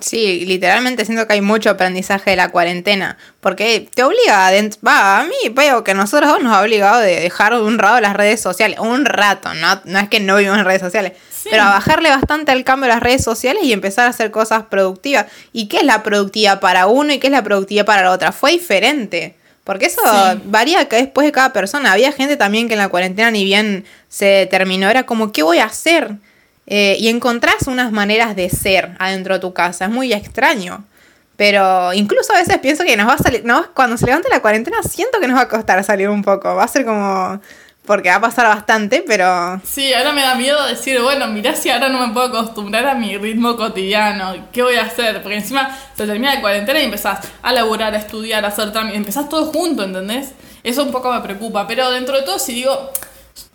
Sí, 0.00 0.44
literalmente 0.46 1.04
siento 1.04 1.26
que 1.26 1.32
hay 1.32 1.40
mucho 1.40 1.70
aprendizaje 1.70 2.30
de 2.30 2.36
la 2.36 2.50
cuarentena, 2.50 3.18
porque 3.40 3.88
te 3.92 4.04
obliga, 4.04 4.46
a 4.46 4.52
va, 4.86 5.20
a 5.20 5.24
mí 5.24 5.34
veo 5.50 5.82
que 5.82 5.92
nosotros 5.92 6.30
dos 6.30 6.42
nos 6.42 6.54
ha 6.54 6.62
obligado 6.62 7.00
de 7.00 7.20
dejar 7.20 7.54
un 7.54 7.78
rato 7.78 8.00
las 8.00 8.14
redes 8.14 8.40
sociales, 8.40 8.78
un 8.78 9.04
rato, 9.04 9.54
no, 9.54 9.80
no 9.84 9.98
es 9.98 10.08
que 10.08 10.20
no 10.20 10.36
vivimos 10.36 10.58
en 10.58 10.64
redes 10.64 10.82
sociales, 10.82 11.14
pero 11.50 11.64
a 11.64 11.70
bajarle 11.70 12.10
bastante 12.10 12.52
al 12.52 12.62
cambio 12.62 12.88
de 12.88 12.94
las 12.94 13.02
redes 13.02 13.24
sociales 13.24 13.64
y 13.64 13.72
empezar 13.72 14.06
a 14.06 14.10
hacer 14.10 14.30
cosas 14.30 14.64
productivas. 14.64 15.26
¿Y 15.52 15.66
qué 15.66 15.78
es 15.78 15.84
la 15.84 16.02
productiva 16.02 16.60
para 16.60 16.86
uno 16.86 17.12
y 17.12 17.18
qué 17.18 17.26
es 17.28 17.32
la 17.32 17.42
productiva 17.42 17.84
para 17.84 18.02
la 18.02 18.12
otra? 18.12 18.32
Fue 18.32 18.52
diferente. 18.52 19.34
Porque 19.64 19.86
eso 19.86 20.00
varía 20.44 20.84
después 20.84 21.26
de 21.26 21.32
cada 21.32 21.52
persona. 21.52 21.92
Había 21.92 22.10
gente 22.12 22.36
también 22.36 22.68
que 22.68 22.74
en 22.74 22.78
la 22.78 22.88
cuarentena 22.88 23.30
ni 23.30 23.44
bien 23.44 23.84
se 24.08 24.48
terminó, 24.50 24.88
era 24.88 25.04
como, 25.04 25.30
¿qué 25.30 25.42
voy 25.42 25.58
a 25.58 25.66
hacer? 25.66 26.16
Eh, 26.70 26.96
y 27.00 27.08
encontrás 27.08 27.66
unas 27.66 27.90
maneras 27.92 28.36
de 28.36 28.50
ser 28.50 28.94
adentro 28.98 29.34
de 29.34 29.40
tu 29.40 29.54
casa. 29.54 29.86
Es 29.86 29.90
muy 29.90 30.12
extraño. 30.12 30.84
Pero 31.36 31.92
incluso 31.94 32.34
a 32.34 32.36
veces 32.36 32.58
pienso 32.58 32.84
que 32.84 32.96
nos 32.96 33.08
va 33.08 33.14
a 33.14 33.18
salir, 33.18 33.44
no, 33.44 33.72
cuando 33.72 33.96
se 33.96 34.06
levante 34.06 34.28
la 34.28 34.42
cuarentena 34.42 34.82
siento 34.82 35.18
que 35.20 35.28
nos 35.28 35.38
va 35.38 35.42
a 35.42 35.48
costar 35.48 35.82
salir 35.82 36.08
un 36.08 36.22
poco. 36.22 36.54
Va 36.54 36.64
a 36.64 36.68
ser 36.68 36.84
como, 36.84 37.40
porque 37.86 38.10
va 38.10 38.16
a 38.16 38.20
pasar 38.20 38.46
bastante, 38.48 39.02
pero... 39.06 39.58
Sí, 39.64 39.94
ahora 39.94 40.12
me 40.12 40.20
da 40.20 40.34
miedo 40.34 40.62
decir, 40.66 41.00
bueno, 41.00 41.26
mirá 41.28 41.54
si 41.54 41.70
ahora 41.70 41.88
no 41.88 42.06
me 42.06 42.12
puedo 42.12 42.26
acostumbrar 42.26 42.86
a 42.86 42.94
mi 42.94 43.16
ritmo 43.16 43.56
cotidiano, 43.56 44.48
¿qué 44.52 44.62
voy 44.62 44.76
a 44.76 44.82
hacer? 44.82 45.22
Porque 45.22 45.38
encima 45.38 45.74
se 45.96 46.06
termina 46.06 46.34
la 46.34 46.42
cuarentena 46.42 46.80
y 46.80 46.84
empezás 46.84 47.26
a 47.40 47.52
laburar, 47.52 47.94
a 47.94 47.98
estudiar, 47.98 48.44
a 48.44 48.48
hacer 48.48 48.72
también, 48.72 48.98
empezás 48.98 49.28
todo 49.30 49.46
junto, 49.46 49.84
¿entendés? 49.84 50.32
Eso 50.62 50.82
un 50.82 50.92
poco 50.92 51.10
me 51.10 51.20
preocupa, 51.20 51.66
pero 51.66 51.90
dentro 51.90 52.16
de 52.16 52.22
todo 52.22 52.38
si 52.38 52.52
digo, 52.52 52.92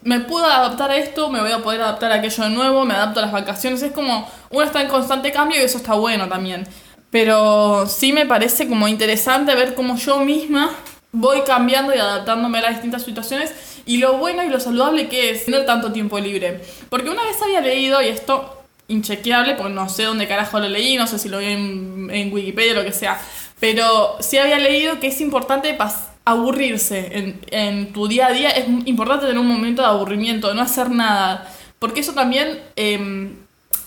me 0.03 0.19
puedo 0.19 0.45
adaptar 0.45 0.91
a 0.91 0.98
esto, 0.98 1.29
me 1.29 1.41
voy 1.41 1.51
a 1.51 1.60
poder 1.60 1.81
adaptar 1.81 2.12
a 2.12 2.15
aquello 2.15 2.43
de 2.43 2.50
nuevo, 2.50 2.86
me 2.86 2.93
adapto 2.93 3.19
a 3.19 3.24
las 3.24 3.31
vacaciones. 3.31 3.81
Es 3.81 3.91
como 3.91 4.29
uno 4.50 4.63
está 4.63 4.81
en 4.81 4.88
constante 4.88 5.31
cambio 5.31 5.60
y 5.60 5.63
eso 5.63 5.77
está 5.77 5.93
bueno 5.93 6.27
también. 6.27 6.67
Pero 7.10 7.88
sí 7.88 8.12
me 8.12 8.25
parece 8.25 8.67
como 8.67 8.88
interesante 8.88 9.55
ver 9.55 9.75
cómo 9.75 9.98
yo 9.98 10.19
misma 10.19 10.72
voy 11.12 11.41
cambiando 11.41 11.93
y 11.93 12.00
adaptándome 12.00 12.57
a 12.57 12.62
las 12.63 12.72
distintas 12.72 13.03
situaciones 13.03 13.53
y 13.86 13.98
lo 13.98 14.17
bueno 14.17 14.43
y 14.43 14.50
lo 14.50 14.60
saludable 14.60 15.07
que 15.10 15.29
es 15.29 15.45
tener 15.45 15.65
tanto 15.65 15.91
tiempo 15.91 16.19
libre. 16.19 16.62
Porque 16.89 17.10
una 17.10 17.24
vez 17.24 17.41
había 17.41 17.62
leído, 17.62 18.01
y 18.01 18.07
esto 18.07 18.63
inchequeable, 18.88 19.55
porque 19.55 19.74
no 19.74 19.89
sé 19.89 20.03
dónde 20.03 20.27
carajo 20.27 20.60
lo 20.60 20.67
leí, 20.69 20.98
no 20.98 21.07
sé 21.07 21.19
si 21.19 21.29
lo 21.29 21.38
vi 21.38 21.45
en, 21.45 22.10
en 22.12 22.33
Wikipedia 22.33 22.74
o 22.74 22.75
lo 22.77 22.83
que 22.83 22.91
sea, 22.91 23.19
pero 23.60 24.17
sí 24.19 24.38
había 24.38 24.57
leído 24.57 25.00
que 25.00 25.07
es 25.07 25.22
importante 25.22 25.74
pasar 25.74 26.12
aburrirse 26.25 27.38
en, 27.51 27.94
tu 27.94 28.08
día 28.08 28.27
a 28.27 28.32
día, 28.32 28.50
es 28.50 28.68
importante 28.86 29.25
tener 29.25 29.39
un 29.39 29.48
momento 29.48 29.82
de 29.82 29.89
aburrimiento, 29.89 30.48
de 30.50 30.56
no 30.56 30.62
hacer 30.62 30.89
nada, 30.89 31.51
porque 31.80 32.00
eso 32.00 32.13
también 32.13 32.62
em, 32.75 33.36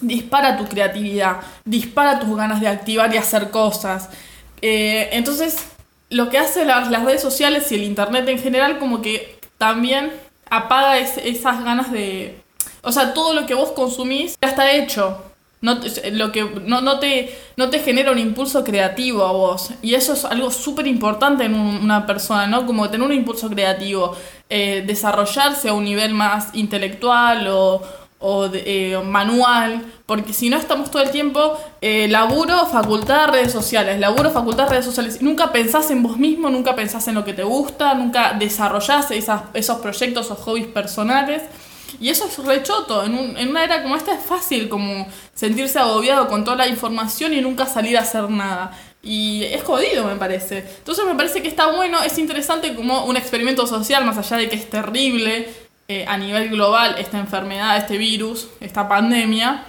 dispara 0.00 0.57
tu 0.59 0.66
creatividad, 0.66 1.38
dispara 1.64 2.19
tus 2.21 2.37
ganas 2.37 2.61
de 2.61 2.69
activar 2.69 3.14
y 3.14 3.16
hacer 3.16 3.50
cosas. 3.50 4.11
Eh, 4.61 5.09
entonces, 5.12 5.66
lo 6.11 6.28
que 6.28 6.38
hace 6.38 6.64
las, 6.64 6.90
las 6.90 7.05
redes 7.05 7.23
sociales 7.23 7.71
y 7.73 7.76
el 7.76 7.85
internet 7.85 8.28
en 8.28 8.38
general, 8.38 8.78
como 8.78 9.00
que 9.00 9.38
también 9.59 10.12
apaga 10.50 10.99
esas 10.99 11.64
ganas 11.64 11.90
de... 11.90 12.38
O 12.83 12.93
sea, 12.93 13.14
todo 13.14 13.35
lo 13.35 13.47
que 13.47 13.55
vos 13.55 13.73
consumís 13.73 14.37
ya 14.40 14.49
está 14.49 14.71
hecho. 14.73 15.23
No, 15.66 15.80
te- 15.80 16.11
lo 16.12 16.32
que, 16.32 16.42
no, 16.64 16.80
no, 16.80 16.99
te, 16.99 17.37
no 17.56 17.68
te 17.70 17.80
genera 17.80 18.11
un 18.12 18.18
impulso 18.18 18.62
creativo 18.64 19.25
a 19.25 19.32
vos. 19.32 19.70
Y 19.82 19.94
eso 19.94 20.12
es 20.14 20.25
algo 20.25 20.50
súper 20.50 20.87
importante 20.87 21.44
en 21.44 21.54
un- 21.54 21.76
una 21.82 22.06
persona, 22.06 22.46
¿no? 22.46 22.64
Como 22.66 22.88
tener 22.90 23.06
un 23.06 23.12
impulso 23.12 23.49
creativo, 23.50 24.14
eh, 24.49 24.85
desarrollarse 24.87 25.68
a 25.68 25.73
un 25.75 25.85
nivel 25.85 26.14
más 26.14 26.54
intelectual 26.54 27.49
o, 27.49 27.82
o 28.18 28.49
eh, 28.54 28.99
manual, 29.04 29.85
porque 30.06 30.32
si 30.32 30.49
no 30.49 30.56
estamos 30.56 30.90
todo 30.90 31.02
el 31.02 31.11
tiempo 31.11 31.58
eh, 31.82 32.06
laburo, 32.08 32.64
facultad, 32.66 33.28
redes 33.30 33.52
sociales, 33.52 34.00
laburo, 34.00 34.30
facultad, 34.30 34.68
redes 34.70 34.85
sociales, 34.87 35.20
nunca 35.20 35.52
pensás 35.52 35.90
en 35.90 36.02
vos 36.02 36.16
mismo, 36.16 36.49
nunca 36.49 36.75
pensás 36.75 37.06
en 37.08 37.14
lo 37.14 37.25
que 37.25 37.35
te 37.35 37.42
gusta, 37.42 37.92
nunca 37.94 38.32
desarrollás 38.38 39.11
esos 39.11 39.78
proyectos 39.80 40.30
o 40.30 40.35
hobbies 40.37 40.68
personales. 40.68 41.42
Y 42.00 42.09
eso 42.11 42.26
es 42.26 42.38
rechoto. 42.38 43.05
En, 43.05 43.14
un- 43.14 43.37
en 43.37 43.49
una 43.50 43.64
era 43.64 43.83
como 43.83 43.97
esta 43.97 44.12
es 44.14 44.25
fácil 44.25 44.69
como 44.69 45.07
sentirse 45.35 45.78
agobiado 45.78 46.28
con 46.28 46.45
toda 46.45 46.57
la 46.57 46.66
información 46.69 47.33
y 47.35 47.40
nunca 47.40 47.66
salir 47.66 47.97
a 47.97 48.02
hacer 48.02 48.28
nada. 48.31 48.73
Y 49.02 49.45
es 49.45 49.62
jodido, 49.62 50.05
me 50.05 50.16
parece. 50.16 50.59
Entonces 50.78 51.05
me 51.05 51.14
parece 51.14 51.40
que 51.43 51.49
está 51.49 51.66
bueno, 51.73 52.02
es 52.02 52.19
interesante 52.19 52.75
como 52.75 53.05
un 53.05 53.16
experimento 53.16 53.66
social, 53.66 54.05
más 54.05 54.19
allá 54.19 54.37
de 54.37 54.49
que 54.49 54.57
es 54.57 54.69
terrible 54.69 55.49
eh, 55.88 56.05
a 56.09 56.16
nivel 56.16 56.49
global 56.50 56.97
esta 56.99 57.19
enfermedad, 57.19 57.76
este 57.76 57.97
virus, 57.99 58.49
esta 58.61 58.88
pandemia. 58.88 59.62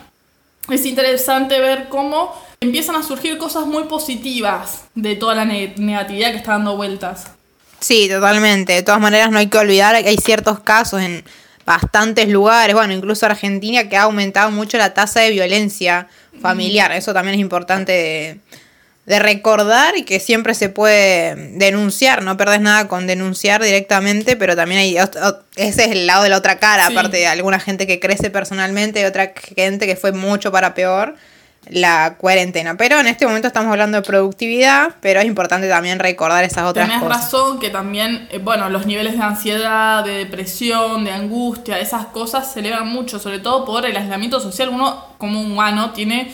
Es 0.69 0.85
interesante 0.85 1.59
ver 1.61 1.87
cómo 1.87 2.33
empiezan 2.59 2.95
a 2.95 3.03
surgir 3.03 3.37
cosas 3.37 3.67
muy 3.67 3.83
positivas 3.83 4.85
de 4.95 5.15
toda 5.15 5.35
la 5.35 5.45
ne- 5.45 5.73
negatividad 5.77 6.31
que 6.31 6.37
está 6.37 6.53
dando 6.53 6.75
vueltas. 6.75 7.27
Sí, 7.79 8.09
totalmente. 8.09 8.73
De 8.73 8.81
todas 8.81 8.99
maneras, 8.99 9.29
no 9.29 9.37
hay 9.37 9.47
que 9.47 9.57
olvidar 9.59 10.01
que 10.01 10.09
hay 10.09 10.17
ciertos 10.17 10.59
casos 10.61 10.99
en 11.01 11.23
bastantes 11.67 12.29
lugares, 12.29 12.73
bueno, 12.73 12.93
incluso 12.93 13.25
Argentina, 13.25 13.89
que 13.89 13.97
ha 13.97 14.03
aumentado 14.03 14.49
mucho 14.51 14.77
la 14.77 14.93
tasa 14.93 15.19
de 15.19 15.31
violencia 15.31 16.07
familiar. 16.41 16.93
Eso 16.93 17.13
también 17.13 17.35
es 17.35 17.41
importante 17.41 17.91
de, 17.91 18.39
de 19.05 19.19
recordar 19.19 19.97
y 19.97 20.03
que 20.03 20.21
siempre 20.21 20.53
se 20.53 20.69
puede 20.69 21.35
denunciar. 21.57 22.23
No 22.23 22.37
perdés 22.37 22.61
nada 22.61 22.87
con 22.87 23.05
denunciar 23.05 23.61
directamente, 23.61 24.37
pero 24.37 24.55
también 24.55 24.79
hay. 24.79 24.97
Ese 25.57 25.83
es 25.83 25.91
el 25.91 26.07
lado 26.07 26.23
de 26.23 26.29
la 26.29 26.37
otra 26.37 26.57
cara, 26.57 26.87
Sí. 26.87 26.93
aparte 26.93 27.17
de 27.17 27.27
alguna 27.27 27.59
gente 27.59 27.85
que 27.85 27.99
crece 27.99 28.29
personalmente 28.29 29.01
y 29.01 29.03
otra 29.03 29.33
gente 29.55 29.85
que 29.87 29.97
fue 29.97 30.13
mucho 30.13 30.53
para 30.53 30.73
peor 30.73 31.15
la 31.69 32.15
cuarentena. 32.17 32.75
Pero 32.77 32.99
en 32.99 33.07
este 33.07 33.25
momento 33.25 33.47
estamos 33.47 33.71
hablando 33.71 33.97
de 33.97 34.03
productividad, 34.07 34.95
pero 35.01 35.19
es 35.19 35.25
importante 35.25 35.67
también 35.67 35.99
recordar 35.99 36.43
esas 36.43 36.65
otras 36.69 36.87
Tenés 36.87 37.01
cosas. 37.03 37.23
razón 37.23 37.59
que 37.59 37.69
también, 37.69 38.27
eh, 38.31 38.39
bueno, 38.39 38.69
los 38.69 38.85
niveles 38.85 39.17
de 39.17 39.23
ansiedad, 39.23 40.03
de 40.03 40.11
depresión, 40.19 41.03
de 41.05 41.11
angustia, 41.11 41.79
esas 41.79 42.05
cosas 42.07 42.51
se 42.51 42.59
elevan 42.61 42.87
mucho, 42.87 43.19
sobre 43.19 43.39
todo 43.39 43.65
por 43.65 43.85
el 43.85 43.95
aislamiento 43.97 44.39
social. 44.39 44.69
Uno, 44.69 45.03
como 45.17 45.41
humano, 45.41 45.91
tiene. 45.91 46.31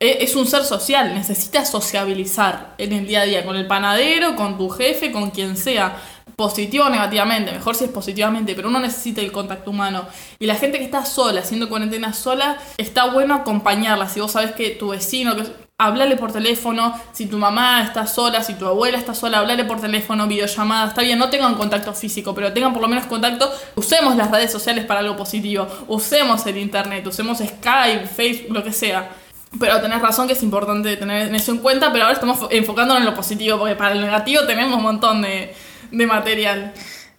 e- 0.00 0.18
Es 0.24 0.34
un 0.34 0.46
ser 0.46 0.64
social, 0.64 1.14
necesita 1.14 1.64
sociabilizar 1.64 2.74
en 2.78 2.92
el 2.92 3.06
día 3.06 3.20
a 3.22 3.24
día, 3.24 3.44
con 3.44 3.56
el 3.56 3.66
panadero, 3.66 4.34
con 4.36 4.58
tu 4.58 4.68
jefe, 4.68 5.12
con 5.12 5.30
quien 5.30 5.56
sea, 5.56 5.96
positivo 6.36 6.84
o 6.86 6.90
negativamente, 6.90 7.52
mejor 7.52 7.74
si 7.74 7.84
es 7.84 7.90
positivamente, 7.90 8.54
pero 8.54 8.68
uno 8.68 8.80
necesita 8.80 9.20
el 9.20 9.32
contacto 9.32 9.70
humano. 9.70 10.06
Y 10.38 10.46
la 10.46 10.54
gente 10.54 10.78
que 10.78 10.84
está 10.84 11.04
sola, 11.04 11.40
haciendo 11.40 11.68
cuarentena 11.68 12.12
sola, 12.12 12.58
está 12.76 13.06
bueno 13.06 13.34
acompañarla. 13.34 14.08
Si 14.08 14.20
vos 14.20 14.32
sabés 14.32 14.52
que 14.52 14.70
tu 14.70 14.88
vecino, 14.88 15.36
que 15.36 15.44
hablale 15.78 16.16
por 16.16 16.32
teléfono, 16.32 16.94
si 17.12 17.26
tu 17.26 17.36
mamá 17.36 17.82
está 17.82 18.06
sola, 18.06 18.42
si 18.42 18.54
tu 18.54 18.66
abuela 18.66 18.96
está 18.96 19.12
sola, 19.14 19.38
hablale 19.38 19.64
por 19.64 19.80
teléfono, 19.80 20.26
videollamada, 20.26 20.88
está 20.88 21.02
bien, 21.02 21.18
no 21.18 21.30
tengan 21.30 21.54
contacto 21.56 21.92
físico, 21.92 22.34
pero 22.34 22.52
tengan 22.52 22.72
por 22.72 22.80
lo 22.82 22.88
menos 22.88 23.06
contacto, 23.06 23.52
usemos 23.74 24.14
las 24.16 24.30
redes 24.30 24.52
sociales 24.52 24.84
para 24.84 25.00
algo 25.00 25.16
positivo, 25.16 25.66
usemos 25.88 26.46
el 26.46 26.58
internet, 26.58 27.06
usemos 27.06 27.38
Skype, 27.38 28.06
Facebook, 28.06 28.52
lo 28.54 28.62
que 28.62 28.72
sea. 28.72 29.10
Pero 29.58 29.80
tenés 29.80 30.00
razón 30.02 30.26
que 30.26 30.32
es 30.32 30.42
importante 30.42 30.96
tener 30.96 31.32
eso 31.32 31.52
en 31.52 31.58
cuenta, 31.58 31.92
pero 31.92 32.04
ahora 32.04 32.14
estamos 32.14 32.38
fo- 32.40 32.48
enfocándonos 32.50 33.00
en 33.00 33.06
lo 33.06 33.14
positivo, 33.14 33.58
porque 33.58 33.76
para 33.76 33.92
el 33.94 34.00
negativo 34.00 34.42
tenemos 34.46 34.76
un 34.76 34.82
montón 34.82 35.22
de, 35.22 35.54
de 35.96 36.06
material. 36.06 36.72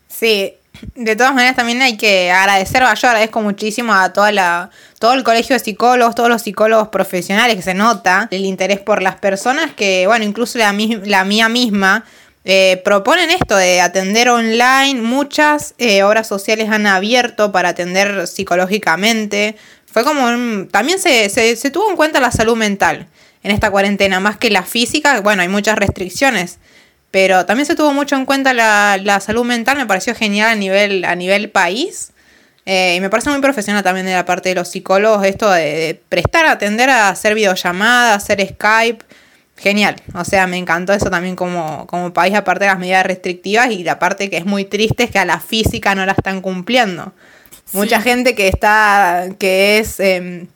Sí, 0.08 0.54
de 0.96 1.16
todas 1.16 1.34
maneras 1.34 1.56
también 1.56 1.82
hay 1.82 1.98
que 1.98 2.32
agradecer, 2.32 2.82
yo 2.82 3.08
agradezco 3.08 3.42
muchísimo 3.42 3.94
a 3.94 4.12
toda 4.14 4.32
la, 4.32 4.70
todo 5.00 5.14
el 5.14 5.24
colegio 5.24 5.56
de 5.56 5.60
psicólogos, 5.60 6.16
todos 6.16 6.30
los 6.30 6.42
psicólogos 6.42 6.90
profesionales 6.90 7.56
que 7.56 7.62
se 7.62 7.74
nota 7.74 8.28
el 8.32 8.46
interés 8.46 8.80
por 8.80 9.02
las 9.02 9.16
personas 9.16 9.72
que, 9.72 10.06
bueno, 10.08 10.26
incluso 10.26 10.58
la, 10.58 10.74
la 11.06 11.24
mía 11.24 11.50
misma, 11.50 12.06
eh, 12.44 12.82
proponen 12.86 13.32
esto 13.32 13.56
de 13.56 13.82
atender 13.82 14.30
online, 14.30 15.02
muchas 15.02 15.74
eh, 15.78 16.04
obras 16.04 16.28
sociales 16.28 16.70
han 16.70 16.86
abierto 16.86 17.52
para 17.52 17.70
atender 17.70 18.28
psicológicamente, 18.28 19.56
fue 19.92 20.04
como 20.04 20.26
un- 20.26 20.68
también 20.72 21.00
se, 21.00 21.30
se, 21.30 21.56
se 21.56 21.72
tuvo 21.72 21.90
en 21.90 21.96
cuenta 21.96 22.20
la 22.20 22.32
salud 22.32 22.56
mental 22.58 23.08
en 23.44 23.52
esta 23.52 23.72
cuarentena, 23.72 24.20
más 24.20 24.38
que 24.38 24.50
la 24.50 24.64
física, 24.64 25.22
bueno, 25.22 25.42
hay 25.42 25.48
muchas 25.48 25.78
restricciones. 25.78 26.58
Pero 27.12 27.46
también 27.46 27.66
se 27.66 27.76
tuvo 27.76 27.94
mucho 27.94 28.16
en 28.16 28.26
cuenta 28.26 28.54
la, 28.54 29.00
la 29.02 29.20
salud 29.20 29.46
mental, 29.46 29.78
me 29.78 29.86
pareció 29.86 30.14
genial 30.14 30.50
a 30.50 30.56
nivel, 30.56 31.06
a 31.06 31.16
nivel 31.16 31.50
país. 31.50 32.12
Eh, 32.66 32.96
y 32.98 33.00
me 33.00 33.10
parece 33.10 33.30
muy 33.30 33.40
profesional 33.42 33.84
también 33.84 34.06
de 34.06 34.14
la 34.14 34.26
parte 34.26 34.50
de 34.50 34.56
los 34.56 34.70
psicólogos 34.70 35.24
esto 35.26 35.50
de, 35.52 35.62
de 35.62 36.02
prestar, 36.10 36.46
atender 36.48 36.90
a 36.90 37.10
hacer 37.10 37.36
videollamadas, 37.36 38.24
hacer 38.24 38.46
Skype. 38.48 39.06
Genial. 39.58 39.96
O 40.14 40.26
sea, 40.26 40.48
me 40.48 40.58
encantó 40.58 40.92
eso 40.92 41.10
también 41.10 41.38
como, 41.38 41.88
como 41.88 42.12
país, 42.12 42.36
aparte 42.36 42.66
de 42.66 42.72
las 42.72 42.80
medidas 42.80 43.06
restrictivas. 43.06 43.72
Y 43.72 43.86
la 43.86 44.00
parte 44.00 44.30
que 44.30 44.36
es 44.36 44.46
muy 44.46 44.66
triste 44.66 45.04
es 45.04 45.12
que 45.12 45.20
a 45.20 45.24
la 45.24 45.40
física 45.40 45.96
no 45.96 46.06
la 46.06 46.12
están 46.12 46.42
cumpliendo. 46.42 47.14
Mucha 47.72 48.02
gente 48.02 48.36
que 48.36 48.50
está, 48.50 49.28
que 49.40 49.80
es... 49.80 50.00
em, 50.02 50.48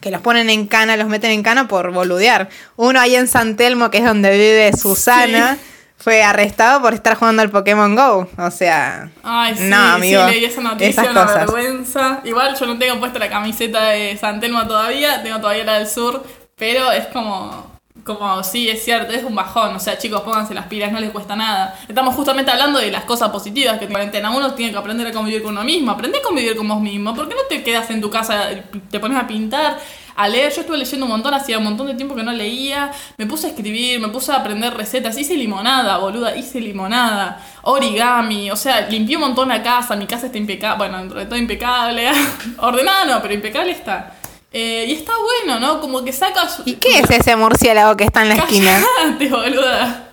que 0.00 0.10
los 0.10 0.20
ponen 0.20 0.50
en 0.50 0.66
cana, 0.66 0.96
los 0.96 1.06
meten 1.06 1.30
en 1.30 1.44
cana 1.44 1.68
por 1.68 1.92
boludear. 1.92 2.48
Uno 2.74 2.98
ahí 2.98 3.14
en 3.14 3.28
San 3.28 3.54
Telmo, 3.54 3.88
que 3.92 3.98
es 3.98 4.04
donde 4.04 4.32
vive 4.32 4.72
Susana, 4.76 5.56
fue 6.02 6.22
arrestado 6.22 6.80
por 6.82 6.94
estar 6.94 7.14
jugando 7.16 7.42
al 7.42 7.50
Pokémon 7.50 7.94
Go. 7.94 8.28
O 8.38 8.50
sea, 8.50 9.10
Ay, 9.22 9.54
sí, 9.56 9.64
no, 9.64 9.76
amigo. 9.76 10.26
sí, 10.28 10.34
leí 10.34 10.44
esa 10.44 10.60
noticia, 10.60 10.88
esas 10.88 11.10
una 11.10 11.22
cosas. 11.22 11.36
vergüenza. 11.52 12.20
Igual 12.24 12.56
yo 12.58 12.66
no 12.66 12.78
tengo 12.78 12.98
puesta 12.98 13.18
la 13.18 13.28
camiseta 13.28 13.90
de 13.90 14.16
San 14.16 14.40
Telmo 14.40 14.66
todavía, 14.66 15.22
tengo 15.22 15.38
todavía 15.38 15.64
la 15.64 15.74
del 15.78 15.86
sur, 15.88 16.24
pero 16.56 16.90
es 16.90 17.06
como, 17.06 17.70
como, 18.04 18.42
sí, 18.42 18.68
es 18.68 18.84
cierto, 18.84 19.12
es 19.12 19.22
un 19.22 19.34
bajón. 19.34 19.76
O 19.76 19.80
sea, 19.80 19.96
chicos, 19.96 20.22
pónganse 20.22 20.54
las 20.54 20.66
pilas, 20.66 20.90
no 20.90 20.98
les 20.98 21.10
cuesta 21.10 21.36
nada. 21.36 21.78
Estamos 21.88 22.14
justamente 22.16 22.50
hablando 22.50 22.80
de 22.80 22.90
las 22.90 23.04
cosas 23.04 23.30
positivas 23.30 23.78
que 23.78 23.84
en 23.84 23.90
cuarentena 23.92 24.30
uno 24.30 24.54
tiene 24.54 24.72
que 24.72 24.78
aprender 24.78 25.06
a 25.06 25.12
convivir 25.12 25.42
con 25.42 25.52
uno 25.52 25.62
mismo. 25.64 25.92
Aprende 25.92 26.18
a 26.18 26.22
convivir 26.22 26.56
con 26.56 26.66
vos 26.66 26.80
mismo. 26.80 27.14
¿Por 27.14 27.28
qué 27.28 27.34
no 27.36 27.42
te 27.48 27.62
quedas 27.62 27.88
en 27.90 28.00
tu 28.00 28.10
casa, 28.10 28.48
te 28.90 28.98
pones 28.98 29.18
a 29.18 29.26
pintar? 29.26 29.78
A 30.16 30.28
leer, 30.28 30.52
yo 30.52 30.60
estuve 30.60 30.78
leyendo 30.78 31.06
un 31.06 31.12
montón, 31.12 31.34
hacía 31.34 31.58
un 31.58 31.64
montón 31.64 31.86
de 31.86 31.94
tiempo 31.94 32.14
que 32.14 32.22
no 32.22 32.32
leía, 32.32 32.90
me 33.16 33.26
puse 33.26 33.46
a 33.46 33.50
escribir, 33.50 34.00
me 34.00 34.08
puse 34.08 34.32
a 34.32 34.36
aprender 34.36 34.74
recetas, 34.74 35.16
hice 35.18 35.36
limonada, 35.36 35.98
boluda, 35.98 36.36
hice 36.36 36.60
limonada, 36.60 37.44
origami, 37.62 38.50
o 38.50 38.56
sea, 38.56 38.88
limpié 38.88 39.16
un 39.16 39.22
montón 39.22 39.48
la 39.48 39.62
casa, 39.62 39.96
mi 39.96 40.06
casa 40.06 40.26
está 40.26 40.38
impecable, 40.38 40.78
bueno, 40.78 40.98
dentro 40.98 41.18
de 41.18 41.26
todo 41.26 41.36
impecable, 41.36 42.10
ordenada 42.58 43.04
no, 43.04 43.22
pero 43.22 43.34
impecable 43.34 43.72
está. 43.72 44.14
Eh, 44.52 44.84
y 44.88 44.92
está 44.92 45.12
bueno, 45.16 45.58
¿no? 45.60 45.80
Como 45.80 46.04
que 46.04 46.12
sacas... 46.12 46.60
¿Y 46.66 46.74
qué 46.74 46.98
es 46.98 47.10
ese 47.10 47.36
murciélago 47.36 47.96
que 47.96 48.04
está 48.04 48.22
en 48.22 48.28
la 48.28 48.34
esquina? 48.34 48.84
Boluda. 49.30 50.10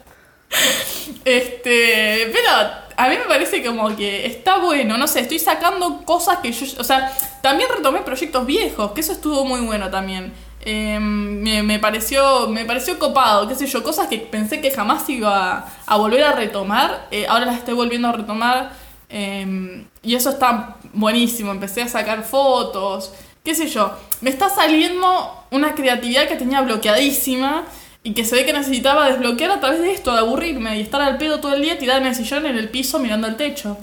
Este, 1.25 2.31
pero 2.33 2.88
a 2.99 3.07
mí 3.07 3.15
me 3.17 3.29
parece 3.29 3.63
como 3.63 3.95
que 3.95 4.25
está 4.25 4.57
bueno, 4.57 4.97
no 4.97 5.07
sé, 5.07 5.21
estoy 5.21 5.39
sacando 5.39 6.03
cosas 6.03 6.39
que 6.39 6.51
yo, 6.51 6.65
o 6.79 6.83
sea, 6.83 7.15
también 7.41 7.69
retomé 7.73 8.01
proyectos 8.01 8.45
viejos, 8.45 8.91
que 8.91 8.99
eso 8.99 9.13
estuvo 9.13 9.45
muy 9.45 9.61
bueno 9.61 9.89
también. 9.89 10.33
Eh, 10.65 10.99
me, 10.99 11.63
me 11.63 11.79
pareció 11.79 12.49
me 12.49 12.65
pareció 12.65 12.99
copado, 12.99 13.47
qué 13.47 13.55
sé 13.55 13.67
yo, 13.67 13.81
cosas 13.83 14.09
que 14.09 14.17
pensé 14.17 14.59
que 14.59 14.71
jamás 14.71 15.09
iba 15.09 15.65
a, 15.85 15.95
volver 15.97 16.25
a 16.25 16.33
retomar, 16.33 17.07
eh, 17.11 17.25
ahora 17.29 17.45
las 17.45 17.59
estoy 17.59 17.73
volviendo 17.73 18.09
a 18.09 18.11
retomar 18.11 18.73
eh, 19.07 19.85
y 20.03 20.15
eso 20.15 20.29
está 20.29 20.75
buenísimo, 20.91 21.51
empecé 21.51 21.83
a 21.83 21.87
sacar 21.87 22.23
fotos, 22.23 23.13
qué 23.45 23.55
sé 23.55 23.69
yo, 23.69 23.93
me 24.19 24.29
está 24.29 24.49
saliendo 24.49 25.45
una 25.51 25.73
creatividad 25.73 26.27
que 26.27 26.35
tenía 26.35 26.59
bloqueadísima 26.59 27.63
y 28.03 28.13
que 28.13 28.23
se 28.23 28.35
ve 28.35 28.45
que 28.45 28.53
necesitaba 28.53 29.09
desbloquear 29.09 29.51
a 29.51 29.59
través 29.59 29.81
de 29.81 29.91
esto, 29.91 30.13
de 30.13 30.19
aburrirme 30.19 30.77
y 30.77 30.81
estar 30.81 31.01
al 31.01 31.17
pedo 31.17 31.39
todo 31.39 31.53
el 31.53 31.61
día 31.61 31.77
tirada 31.77 31.99
en 31.99 32.07
el 32.07 32.15
sillón 32.15 32.45
en 32.45 32.57
el 32.57 32.69
piso 32.69 32.99
mirando 32.99 33.27
al 33.27 33.37
techo. 33.37 33.77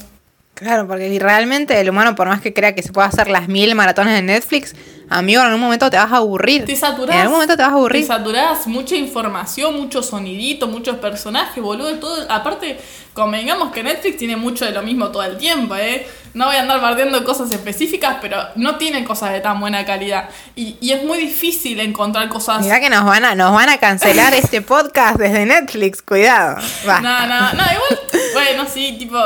Claro, 0.55 0.89
porque 0.89 1.19
realmente 1.21 1.79
el 1.79 1.91
humano, 1.91 2.15
por 2.15 2.29
más 2.29 2.41
que 2.41 2.55
crea 2.55 2.75
que 2.75 2.83
se 2.83 2.91
pueda 2.91 3.09
hacer 3.09 3.29
las 3.29 3.47
mil 3.47 3.75
maratones 3.75 4.15
de 4.15 4.23
Netflix, 4.23 4.75
amigo, 5.09 5.41
en 5.41 5.47
algún 5.47 5.61
momento 5.61 5.91
te 5.91 5.97
vas 5.97 6.13
a 6.13 6.17
aburrir. 6.17 6.65
Te 6.65 6.77
saturás. 6.77 7.15
En 7.15 7.23
algún 7.23 7.35
momento 7.35 7.57
te 7.57 7.63
vas 7.63 7.73
a 7.73 7.75
aburrir. 7.75 8.03
Te 8.03 8.09
saturás, 8.09 8.67
mucha 8.67 8.95
información, 8.95 9.77
mucho 9.77 10.03
sonidito, 10.03 10.67
muchos 10.67 10.97
personajes, 10.97 11.63
boludo, 11.63 11.95
todo. 11.99 12.27
Aparte, 12.31 12.79
convengamos 13.13 13.73
que 13.73 13.83
Netflix 13.83 14.19
tiene 14.19 14.37
mucho 14.37 14.65
de 14.65 14.73
lo 14.73 14.83
mismo 14.83 15.09
todo 15.09 15.23
el 15.25 15.37
tiempo, 15.37 15.75
¿eh? 15.77 16.07
No 16.35 16.47
voy 16.47 16.57
a 16.57 16.61
andar 16.61 16.81
bardeando 16.81 17.25
cosas 17.25 17.51
específicas, 17.51 18.19
pero 18.21 18.37
no 18.57 18.77
tiene 18.77 19.05
cosas 19.05 19.33
de 19.33 19.41
tan 19.41 19.59
buena 19.59 19.87
calidad. 19.87 20.29
Y, 20.55 20.77
y 20.81 20.93
es 20.93 21.03
muy 21.03 21.19
difícil 21.19 21.81
encontrar 21.81 22.29
cosas. 22.29 22.61
Mirá 22.63 22.79
que 22.79 22.91
nos 22.91 23.05
van 23.05 23.25
a, 23.25 23.35
nos 23.35 23.53
van 23.53 23.71
a 23.71 23.79
cancelar 23.79 24.35
este 24.35 24.61
podcast 24.61 25.17
desde 25.17 25.47
Netflix, 25.47 26.03
cuidado. 26.03 26.57
Basta. 26.85 27.01
No, 27.01 27.27
no, 27.27 27.53
no, 27.55 27.63
igual, 27.63 28.01
bueno, 28.35 28.67
sí, 28.71 28.97
tipo, 28.99 29.19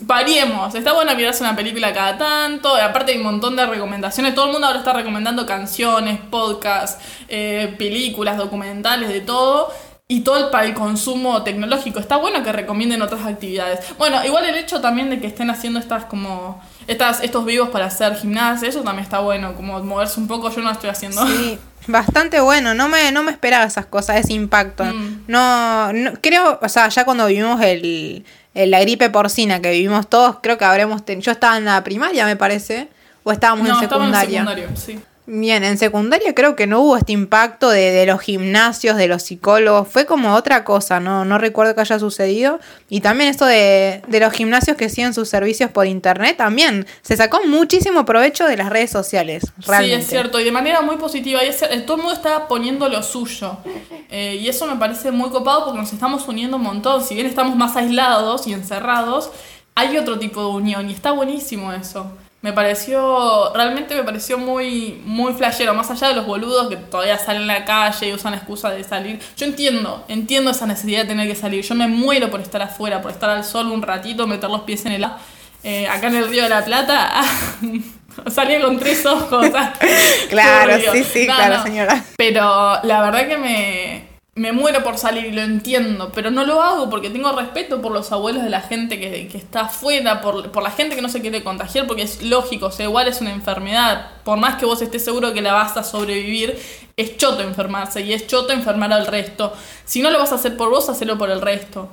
variemos. 0.00 0.74
Está 0.74 0.92
bueno 0.92 1.14
mirarse 1.14 1.42
una 1.42 1.56
película 1.56 1.92
cada 1.92 2.18
tanto. 2.18 2.76
y 2.76 2.80
Aparte 2.80 3.12
hay 3.12 3.18
un 3.18 3.24
montón 3.24 3.56
de 3.56 3.66
recomendaciones. 3.66 4.34
Todo 4.34 4.46
el 4.46 4.52
mundo 4.52 4.66
ahora 4.66 4.80
está 4.80 4.92
recomendando 4.92 5.46
canciones, 5.46 6.18
podcasts, 6.30 7.02
eh, 7.28 7.74
películas, 7.78 8.36
documentales, 8.36 9.08
de 9.08 9.20
todo. 9.20 9.72
Y 10.06 10.20
todo 10.20 10.36
el, 10.36 10.50
para 10.50 10.66
el 10.66 10.74
consumo 10.74 11.42
tecnológico. 11.44 11.98
Está 11.98 12.16
bueno 12.16 12.42
que 12.42 12.52
recomienden 12.52 13.00
otras 13.00 13.24
actividades. 13.24 13.80
Bueno, 13.96 14.22
igual 14.24 14.44
el 14.44 14.54
hecho 14.56 14.82
también 14.82 15.08
de 15.08 15.18
que 15.18 15.26
estén 15.26 15.48
haciendo 15.48 15.78
estas 15.78 16.04
como... 16.04 16.62
Estas, 16.86 17.22
estos 17.22 17.46
vivos 17.46 17.70
para 17.70 17.86
hacer 17.86 18.14
gimnasia, 18.16 18.68
eso 18.68 18.82
también 18.82 19.04
está 19.04 19.20
bueno, 19.20 19.54
como 19.54 19.82
moverse 19.82 20.20
un 20.20 20.28
poco, 20.28 20.50
yo 20.50 20.58
no 20.58 20.64
lo 20.64 20.72
estoy 20.72 20.90
haciendo. 20.90 21.26
Sí, 21.26 21.58
bastante 21.86 22.40
bueno, 22.40 22.74
no 22.74 22.90
me, 22.90 23.10
no 23.10 23.22
me 23.22 23.30
esperaba 23.32 23.64
esas 23.64 23.86
cosas, 23.86 24.16
ese 24.16 24.34
impacto. 24.34 24.84
Mm. 24.84 25.22
No, 25.26 25.90
no, 25.94 26.12
creo, 26.20 26.58
o 26.60 26.68
sea, 26.68 26.90
ya 26.90 27.06
cuando 27.06 27.24
vivimos 27.26 27.58
el- 27.62 28.26
la 28.54 28.80
gripe 28.80 29.10
porcina 29.10 29.60
que 29.60 29.70
vivimos 29.70 30.08
todos, 30.08 30.36
creo 30.42 30.56
que 30.58 30.64
habremos 30.64 31.04
tenido, 31.04 31.24
yo 31.26 31.32
estaba 31.32 31.58
en 31.58 31.64
la 31.64 31.82
primaria 31.82 32.24
me 32.24 32.36
parece, 32.36 32.88
o 33.24 33.32
estábamos 33.32 33.66
no, 33.66 33.78
en 33.78 33.82
estaba 33.82 34.04
en 34.04 34.14
secundaria. 34.14 34.40
secundario, 34.40 34.76
sí. 34.76 35.00
Bien, 35.26 35.64
en 35.64 35.78
secundaria 35.78 36.34
creo 36.34 36.54
que 36.54 36.66
no 36.66 36.80
hubo 36.80 36.98
este 36.98 37.12
impacto 37.12 37.70
de, 37.70 37.92
de 37.92 38.04
los 38.04 38.20
gimnasios, 38.20 38.98
de 38.98 39.08
los 39.08 39.22
psicólogos, 39.22 39.88
fue 39.88 40.04
como 40.04 40.34
otra 40.34 40.64
cosa, 40.64 41.00
no, 41.00 41.24
no 41.24 41.38
recuerdo 41.38 41.74
que 41.74 41.80
haya 41.80 41.98
sucedido. 41.98 42.60
Y 42.90 43.00
también 43.00 43.30
esto 43.30 43.46
de, 43.46 44.02
de 44.06 44.20
los 44.20 44.34
gimnasios 44.34 44.76
que 44.76 44.90
siguen 44.90 45.14
sus 45.14 45.30
servicios 45.30 45.70
por 45.70 45.86
internet, 45.86 46.36
también 46.36 46.86
se 47.00 47.16
sacó 47.16 47.40
muchísimo 47.46 48.04
provecho 48.04 48.46
de 48.46 48.58
las 48.58 48.68
redes 48.68 48.90
sociales, 48.90 49.44
realmente. 49.66 49.96
Sí, 49.96 50.02
es 50.02 50.06
cierto, 50.08 50.40
y 50.40 50.44
de 50.44 50.52
manera 50.52 50.82
muy 50.82 50.96
positiva. 50.96 51.42
Y 51.42 51.48
es 51.48 51.60
todo 51.86 51.96
el 51.96 52.02
mundo 52.02 52.12
está 52.12 52.46
poniendo 52.46 52.88
lo 52.90 53.02
suyo. 53.02 53.56
Eh, 54.10 54.38
y 54.40 54.48
eso 54.48 54.66
me 54.66 54.76
parece 54.76 55.10
muy 55.10 55.30
copado 55.30 55.64
porque 55.64 55.80
nos 55.80 55.92
estamos 55.92 56.28
uniendo 56.28 56.58
un 56.58 56.64
montón. 56.64 57.02
Si 57.02 57.14
bien 57.14 57.26
estamos 57.26 57.56
más 57.56 57.76
aislados 57.76 58.46
y 58.46 58.52
encerrados, 58.52 59.30
hay 59.74 59.96
otro 59.96 60.18
tipo 60.18 60.40
de 60.42 60.48
unión 60.48 60.90
y 60.90 60.92
está 60.92 61.12
buenísimo 61.12 61.72
eso. 61.72 62.12
Me 62.44 62.52
pareció, 62.52 63.54
realmente 63.54 63.94
me 63.94 64.02
pareció 64.04 64.36
muy, 64.36 65.00
muy 65.06 65.32
flashero, 65.32 65.72
más 65.72 65.90
allá 65.90 66.08
de 66.08 66.14
los 66.14 66.26
boludos 66.26 66.68
que 66.68 66.76
todavía 66.76 67.16
salen 67.16 67.48
a 67.48 67.60
la 67.60 67.64
calle 67.64 68.10
y 68.10 68.12
usan 68.12 68.32
la 68.32 68.36
excusa 68.36 68.68
de 68.68 68.84
salir. 68.84 69.18
Yo 69.34 69.46
entiendo, 69.46 70.04
entiendo 70.08 70.50
esa 70.50 70.66
necesidad 70.66 71.04
de 71.04 71.08
tener 71.08 71.26
que 71.26 71.36
salir. 71.36 71.64
Yo 71.64 71.74
me 71.74 71.88
muero 71.88 72.30
por 72.30 72.42
estar 72.42 72.60
afuera, 72.60 73.00
por 73.00 73.12
estar 73.12 73.30
al 73.30 73.44
sol 73.44 73.68
un 73.72 73.80
ratito, 73.80 74.26
meter 74.26 74.50
los 74.50 74.60
pies 74.60 74.84
en 74.84 74.92
el. 74.92 75.06
Eh, 75.62 75.88
acá 75.88 76.08
en 76.08 76.16
el 76.16 76.28
Río 76.28 76.42
de 76.42 76.50
la 76.50 76.62
Plata, 76.62 77.22
salía 78.30 78.60
con 78.60 78.78
tres 78.78 79.06
ojos. 79.06 79.46
Claro, 80.28 80.76
sí, 80.92 81.02
sí, 81.02 81.26
No, 81.26 81.36
claro, 81.36 81.56
no. 81.56 81.62
señora. 81.62 82.04
Pero 82.18 82.78
la 82.82 83.00
verdad 83.00 83.26
que 83.26 83.38
me, 83.38 84.08
me 84.36 84.50
muero 84.50 84.82
por 84.82 84.98
salir 84.98 85.26
y 85.26 85.32
lo 85.32 85.42
entiendo, 85.42 86.10
pero 86.12 86.30
no 86.30 86.44
lo 86.44 86.60
hago 86.60 86.90
porque 86.90 87.08
tengo 87.10 87.30
respeto 87.32 87.80
por 87.80 87.92
los 87.92 88.10
abuelos 88.10 88.42
de 88.42 88.50
la 88.50 88.60
gente 88.60 88.98
que, 88.98 89.30
está 89.36 89.62
afuera, 89.62 90.20
por, 90.20 90.60
la 90.62 90.70
gente 90.70 90.96
que 90.96 91.02
no 91.02 91.08
se 91.08 91.20
quiere 91.20 91.44
contagiar, 91.44 91.86
porque 91.86 92.02
es 92.02 92.20
lógico, 92.22 92.66
o 92.66 92.72
sea, 92.72 92.86
igual 92.86 93.06
es 93.06 93.20
una 93.20 93.32
enfermedad. 93.32 94.10
Por 94.24 94.38
más 94.38 94.56
que 94.56 94.66
vos 94.66 94.82
estés 94.82 95.04
seguro 95.04 95.32
que 95.32 95.40
la 95.42 95.52
vas 95.52 95.76
a 95.76 95.84
sobrevivir, 95.84 96.58
es 96.96 97.16
choto 97.16 97.42
enfermarse 97.42 98.00
y 98.00 98.12
es 98.12 98.26
choto 98.26 98.52
enfermar 98.52 98.92
al 98.92 99.06
resto. 99.06 99.52
Si 99.84 100.02
no 100.02 100.10
lo 100.10 100.18
vas 100.18 100.32
a 100.32 100.36
hacer 100.36 100.56
por 100.56 100.68
vos, 100.70 100.88
hacelo 100.88 101.16
por 101.16 101.30
el 101.30 101.40
resto. 101.40 101.88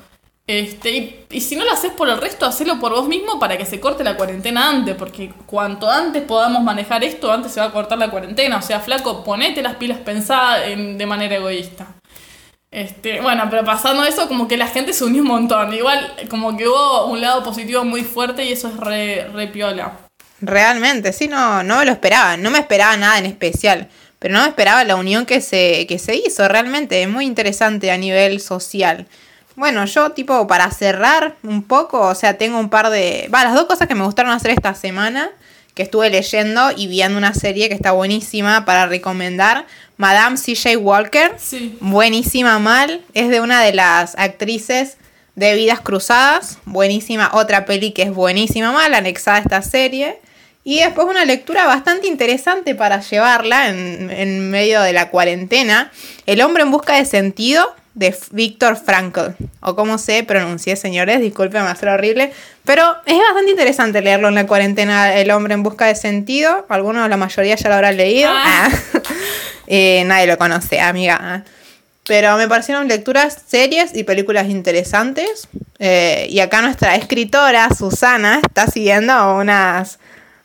Este, 0.47 0.89
y, 0.97 1.25
y 1.29 1.41
si 1.41 1.55
no 1.55 1.63
lo 1.63 1.71
haces 1.71 1.91
por 1.93 2.09
el 2.09 2.17
resto, 2.17 2.47
hacelo 2.47 2.79
por 2.79 2.91
vos 2.91 3.07
mismo 3.07 3.39
para 3.39 3.57
que 3.57 3.65
se 3.65 3.79
corte 3.79 4.03
la 4.03 4.17
cuarentena 4.17 4.67
antes, 4.69 4.95
porque 4.95 5.31
cuanto 5.45 5.89
antes 5.89 6.23
podamos 6.23 6.63
manejar 6.63 7.03
esto, 7.03 7.31
antes 7.31 7.51
se 7.51 7.59
va 7.59 7.67
a 7.67 7.71
cortar 7.71 7.99
la 7.99 8.09
cuarentena. 8.09 8.57
O 8.57 8.61
sea, 8.63 8.79
flaco, 8.79 9.23
ponete 9.23 9.61
las 9.61 9.75
pilas 9.75 9.99
pensadas 9.99 10.67
en- 10.67 10.97
de 10.97 11.05
manera 11.05 11.35
egoísta. 11.35 12.00
Este, 12.71 13.19
bueno, 13.19 13.47
pero 13.49 13.65
pasando 13.65 14.05
eso, 14.05 14.29
como 14.29 14.47
que 14.47 14.55
la 14.55 14.67
gente 14.67 14.93
se 14.93 15.03
unió 15.03 15.21
un 15.21 15.27
montón. 15.27 15.73
Igual, 15.73 16.13
como 16.29 16.55
que 16.55 16.67
hubo 16.67 17.07
un 17.07 17.19
lado 17.19 17.43
positivo 17.43 17.83
muy 17.83 18.03
fuerte 18.03 18.45
y 18.45 18.53
eso 18.53 18.69
es 18.69 18.77
re, 18.77 19.27
re 19.33 19.47
piola. 19.47 19.91
Realmente, 20.39 21.11
sí, 21.11 21.27
no, 21.27 21.63
no 21.63 21.77
me 21.77 21.85
lo 21.85 21.91
esperaba, 21.91 22.37
no 22.37 22.49
me 22.49 22.59
esperaba 22.59 22.95
nada 22.97 23.19
en 23.19 23.25
especial, 23.25 23.89
pero 24.17 24.33
no 24.33 24.41
me 24.41 24.47
esperaba 24.47 24.83
la 24.85 24.95
unión 24.95 25.25
que 25.25 25.39
se, 25.41 25.85
que 25.85 25.99
se 25.99 26.15
hizo, 26.15 26.47
realmente, 26.47 27.03
es 27.03 27.09
muy 27.09 27.25
interesante 27.25 27.91
a 27.91 27.97
nivel 27.97 28.39
social. 28.39 29.05
Bueno, 29.55 29.85
yo 29.85 30.11
tipo 30.13 30.47
para 30.47 30.71
cerrar 30.71 31.35
un 31.43 31.63
poco, 31.63 31.99
o 31.99 32.15
sea, 32.15 32.37
tengo 32.37 32.57
un 32.57 32.69
par 32.69 32.89
de... 32.89 33.29
Va, 33.33 33.43
las 33.43 33.53
dos 33.53 33.65
cosas 33.65 33.87
que 33.87 33.95
me 33.95 34.05
gustaron 34.05 34.31
hacer 34.31 34.51
esta 34.51 34.73
semana, 34.73 35.29
que 35.73 35.83
estuve 35.83 36.09
leyendo 36.09 36.71
y 36.75 36.87
viendo 36.87 37.17
una 37.17 37.33
serie 37.33 37.69
que 37.69 37.75
está 37.75 37.91
buenísima 37.91 38.65
para 38.65 38.85
recomendar, 38.87 39.65
Madame 39.97 40.37
CJ 40.37 40.77
Walker. 40.77 41.35
Sí. 41.37 41.77
Buenísima 41.79 42.59
mal. 42.59 43.01
Es 43.13 43.29
de 43.29 43.39
una 43.39 43.61
de 43.61 43.73
las 43.73 44.15
actrices 44.17 44.97
de 45.35 45.55
Vidas 45.55 45.79
Cruzadas. 45.81 46.57
Buenísima. 46.65 47.31
Otra 47.33 47.65
peli 47.65 47.91
que 47.91 48.03
es 48.03 48.13
buenísima 48.13 48.71
mal, 48.71 48.93
anexada 48.93 49.37
a 49.37 49.41
esta 49.41 49.61
serie. 49.61 50.19
Y 50.63 50.79
después 50.79 51.07
una 51.07 51.25
lectura 51.25 51.65
bastante 51.65 52.07
interesante 52.07 52.75
para 52.75 53.01
llevarla 53.01 53.69
en, 53.69 54.11
en 54.11 54.51
medio 54.51 54.81
de 54.81 54.93
la 54.93 55.09
cuarentena. 55.09 55.91
El 56.25 56.41
hombre 56.41 56.63
en 56.63 56.71
busca 56.71 56.95
de 56.95 57.05
sentido 57.05 57.75
de 57.93 58.15
Víctor 58.31 58.77
Frankl. 58.77 59.31
O 59.61 59.75
como 59.75 59.97
se 59.97 60.23
pronuncie, 60.23 60.75
señores. 60.75 61.19
Disculpen, 61.19 61.63
va 61.63 61.71
a 61.71 61.75
ser 61.75 61.89
horrible. 61.89 62.31
Pero 62.65 62.95
es 63.05 63.17
bastante 63.17 63.51
interesante 63.51 64.01
leerlo 64.01 64.27
en 64.27 64.35
la 64.35 64.47
cuarentena. 64.47 65.15
El 65.15 65.31
hombre 65.31 65.53
en 65.53 65.63
busca 65.63 65.85
de 65.85 65.95
sentido. 65.95 66.65
Algunos, 66.69 67.09
la 67.09 67.17
mayoría 67.17 67.55
ya 67.55 67.69
lo 67.69 67.75
habrán 67.75 67.97
leído. 67.97 68.29
Ah. 68.31 68.69
Ah. 68.69 68.99
Eh, 69.73 70.03
nadie 70.05 70.27
lo 70.27 70.37
conoce, 70.37 70.81
amiga. 70.81 71.45
Pero 72.05 72.35
me 72.35 72.49
parecieron 72.49 72.89
lecturas, 72.89 73.37
series 73.47 73.95
y 73.95 74.03
películas 74.03 74.49
interesantes. 74.49 75.47
Eh, 75.79 76.27
y 76.29 76.41
acá 76.41 76.61
nuestra 76.61 76.97
escritora, 76.97 77.69
Susana, 77.73 78.41
está 78.45 78.67
siguiendo 78.67 79.35
unas... 79.35 79.97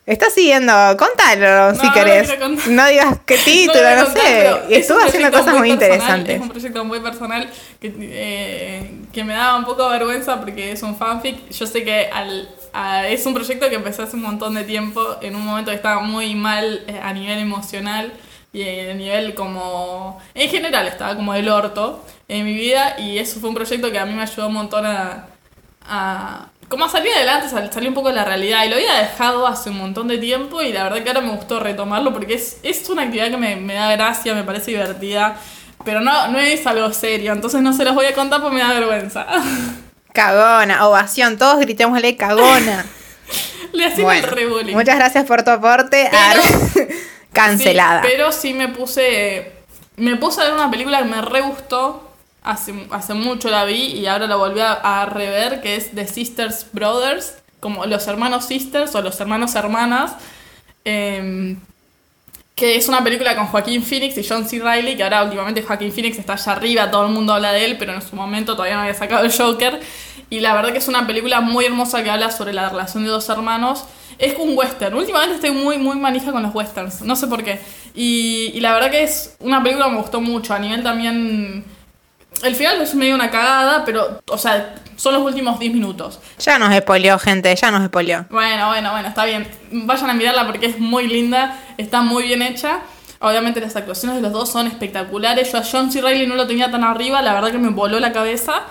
Está 0.07 0.29
siguiendo, 0.29 0.71
contalo 0.97 1.75
si 1.75 1.85
No, 1.85 1.93
querés. 1.93 2.29
No 2.69 2.87
digas 2.87 3.19
qué 3.25 3.37
título, 3.45 3.95
no, 3.97 4.05
sé. 4.05 4.49
Y 4.69 4.75
es 4.75 4.79
estuvo 4.79 4.99
haciendo 5.01 5.29
cosas 5.37 5.55
muy 5.57 5.69
interesantes. 5.69 6.35
Es 6.37 6.41
un 6.41 6.47
proyecto 6.49 6.85
muy 6.85 7.01
personal 7.01 7.49
que, 7.81 7.93
eh, 7.99 8.91
que 9.11 9.23
me 9.25 9.33
daba 9.33 9.57
un 9.57 9.65
poco 9.65 9.83
de 9.89 9.99
vergüenza 9.99 10.39
porque 10.39 10.71
es 10.71 10.81
un 10.81 10.95
fanfic. 10.97 11.49
Yo 11.49 11.67
sé 11.67 11.83
que 11.83 12.07
al, 12.07 12.49
a- 12.71 13.05
es 13.05 13.25
un 13.25 13.33
proyecto 13.33 13.67
que 13.69 13.75
empecé 13.75 14.01
hace 14.03 14.15
un 14.15 14.21
montón 14.21 14.55
de 14.55 14.63
tiempo, 14.63 15.17
en 15.21 15.35
un 15.35 15.45
momento 15.45 15.71
que 15.71 15.75
estaba 15.75 15.99
muy 15.99 16.35
mal 16.35 16.85
eh, 16.87 17.01
a 17.03 17.11
nivel 17.11 17.39
emocional 17.39 18.13
y 18.53 18.63
a 18.89 18.93
nivel 18.93 19.33
como... 19.35 20.21
En 20.33 20.49
general 20.49 20.87
estaba 20.87 21.17
como 21.17 21.33
del 21.33 21.49
orto 21.49 22.01
en 22.29 22.45
mi 22.45 22.53
vida 22.53 22.95
y 22.97 23.17
eso 23.17 23.41
fue 23.41 23.49
un 23.49 23.55
proyecto 23.55 23.91
que 23.91 23.99
a 23.99 24.05
mí 24.05 24.13
me 24.13 24.21
ayudó 24.21 24.47
un 24.47 24.53
montón 24.53 24.85
a... 24.85 25.25
a 25.85 26.47
como 26.69 26.85
a 26.85 26.89
salir 26.89 27.11
adelante, 27.15 27.49
sal- 27.49 27.71
salir 27.71 27.89
un 27.89 27.95
poco 27.95 28.09
de 28.09 28.15
la 28.15 28.25
realidad. 28.25 28.65
Y 28.65 28.69
lo 28.69 28.75
había 28.75 28.93
dejado 28.95 29.47
hace 29.47 29.69
un 29.69 29.77
montón 29.77 30.07
de 30.07 30.17
tiempo 30.17 30.61
y 30.61 30.73
la 30.73 30.83
verdad 30.83 31.01
que 31.03 31.09
ahora 31.09 31.21
me 31.21 31.31
gustó 31.31 31.59
retomarlo 31.59 32.11
porque 32.13 32.33
es, 32.35 32.57
es 32.63 32.89
una 32.89 33.03
actividad 33.03 33.29
que 33.29 33.37
me, 33.37 33.55
me 33.55 33.73
da 33.75 33.91
gracia, 33.93 34.33
me 34.33 34.43
parece 34.43 34.71
divertida. 34.71 35.35
Pero 35.85 36.01
no, 36.01 36.27
no 36.29 36.39
es 36.39 36.65
algo 36.67 36.91
serio, 36.91 37.31
entonces 37.33 37.61
no 37.61 37.71
se 37.71 37.85
los 37.85 37.93
voy 37.95 38.05
a 38.07 38.13
contar 38.13 38.41
porque 38.41 38.55
me 38.57 38.61
da 38.63 38.73
vergüenza. 38.73 39.25
Cagona, 40.13 40.87
ovación, 40.87 41.37
todos 41.37 41.59
gritémosle 41.59 42.15
cagona. 42.17 42.85
Le 43.73 43.89
Bueno, 44.01 44.25
el 44.27 44.31
re 44.33 44.45
bullying. 44.47 44.73
muchas 44.73 44.95
gracias 44.97 45.25
por 45.25 45.43
tu 45.43 45.51
aporte. 45.51 46.09
Pero- 46.11 46.87
Cancelada. 47.33 48.01
Sí, 48.01 48.07
pero 48.11 48.31
sí 48.31 48.53
me 48.53 48.69
puse. 48.69 49.51
Me 49.97 50.15
puse 50.15 50.41
a 50.41 50.45
ver 50.45 50.53
una 50.53 50.71
película 50.71 50.99
que 50.99 51.05
me 51.05 51.21
re 51.21 51.41
gustó. 51.41 52.06
Hace, 52.47 52.87
hace 52.91 53.13
mucho 53.13 53.49
la 53.49 53.65
vi 53.65 53.87
y 53.87 54.05
ahora 54.07 54.25
la 54.25 54.37
volví 54.37 54.61
a, 54.61 55.05
rever, 55.05 55.59
que 55.59 55.75
es 55.75 55.91
The 55.93 56.07
Sisters 56.07 56.65
Brothers, 56.71 57.35
como 57.59 57.85
los 57.85 58.07
hermanos 58.07 58.45
sisters 58.45 58.95
o 58.95 59.01
los 59.01 59.19
hermanos 59.19 59.53
hermanas. 59.55 60.13
em, 60.85 61.57
que 62.55 62.75
es 62.75 62.87
una 62.87 63.03
película 63.03 63.35
con 63.35 63.45
Joaquín 63.47 63.83
Phoenix 63.83 64.17
y 64.17 64.25
John 64.27 64.47
C. 64.47 64.59
Reilly, 64.59 64.95
que 64.97 65.03
ahora 65.03 65.23
últimamente 65.23 65.61
Joaquín 65.61 65.91
Phoenix 65.91 66.17
está 66.17 66.33
allá 66.33 66.53
arriba, 66.53 66.89
todo 66.89 67.05
el 67.05 67.11
mundo 67.11 67.33
habla 67.33 67.51
de 67.51 67.65
él, 67.65 67.77
pero 67.77 67.93
en 67.93 68.01
su 68.01 68.15
momento 68.15 68.53
todavía 68.53 68.75
no 68.75 68.81
había 68.81 68.95
sacado 68.95 69.23
el 69.23 69.31
Joker. 69.31 69.79
Y 70.29 70.39
la 70.39 70.55
verdad 70.55 70.71
que 70.71 70.79
es 70.79 70.87
una 70.87 71.05
película 71.05 71.39
muy 71.39 71.65
hermosa 71.65 72.01
que 72.03 72.09
habla 72.09 72.31
sobre 72.31 72.53
la 72.53 72.69
relación 72.69 73.03
de 73.03 73.09
dos 73.09 73.29
hermanos. 73.29 73.83
Es 74.17 74.35
un 74.39 74.57
western. 74.57 74.95
Últimamente 74.95 75.35
estoy 75.35 75.51
muy, 75.51 75.77
muy 75.77 75.97
manija 75.97 76.31
con 76.31 76.41
los 76.41 76.55
westerns, 76.55 77.01
no 77.01 77.15
sé 77.15 77.27
por 77.27 77.43
qué. 77.43 77.59
Y, 77.93 78.51
y 78.55 78.59
la 78.59 78.73
verdad 78.73 78.89
que 78.89 79.03
es 79.03 79.35
una 79.39 79.61
película 79.61 79.85
que 79.85 79.91
me 79.91 80.01
gustó 80.01 80.21
mucho, 80.21 80.53
a 80.53 80.59
nivel 80.59 80.81
también... 80.81 81.76
El 82.43 82.55
final 82.55 82.81
es 82.81 82.93
medio 82.93 83.15
una 83.15 83.31
cagada, 83.31 83.83
pero, 83.83 84.21
o 84.29 84.37
sea, 84.37 84.75
son 84.95 85.13
los 85.13 85.23
últimos 85.23 85.59
10 85.59 85.73
minutos. 85.73 86.19
Ya 86.39 86.59
nos 86.59 86.75
spoileó, 86.75 87.17
gente, 87.17 87.55
ya 87.55 87.71
nos 87.71 87.85
spoileó. 87.85 88.25
Bueno, 88.29 88.67
bueno, 88.67 88.91
bueno, 88.91 89.07
está 89.07 89.25
bien. 89.25 89.47
Vayan 89.71 90.09
a 90.09 90.13
mirarla 90.13 90.45
porque 90.45 90.67
es 90.67 90.79
muy 90.79 91.07
linda, 91.07 91.59
está 91.77 92.01
muy 92.01 92.23
bien 92.23 92.41
hecha. 92.41 92.81
Obviamente 93.19 93.59
las 93.59 93.75
actuaciones 93.75 94.17
de 94.17 94.21
los 94.21 94.31
dos 94.31 94.51
son 94.51 94.67
espectaculares. 94.67 95.51
Yo 95.51 95.57
a 95.57 95.63
John 95.63 95.91
C. 95.91 96.01
Reilly 96.01 96.27
no 96.27 96.35
lo 96.35 96.45
tenía 96.45 96.69
tan 96.69 96.83
arriba, 96.83 97.21
la 97.21 97.33
verdad 97.33 97.51
que 97.51 97.57
me 97.57 97.69
voló 97.69 97.99
la 97.99 98.11
cabeza. 98.11 98.61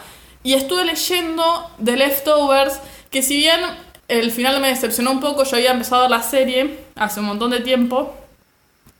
Y 0.44 0.55
estuve 0.55 0.85
leyendo 0.85 1.70
The 1.85 1.96
Leftovers, 1.96 2.81
que 3.11 3.22
si 3.22 3.37
bien 3.37 3.61
el 4.07 4.31
final 4.31 4.61
me 4.61 4.68
decepcionó 4.68 5.11
un 5.11 5.20
poco, 5.20 5.42
yo 5.42 5.57
había 5.57 5.72
empezado 5.72 6.09
la 6.09 6.22
serie 6.22 6.79
hace 6.94 7.18
un 7.20 7.26
montón 7.26 7.50
de 7.50 7.61
tiempo. 7.61 8.14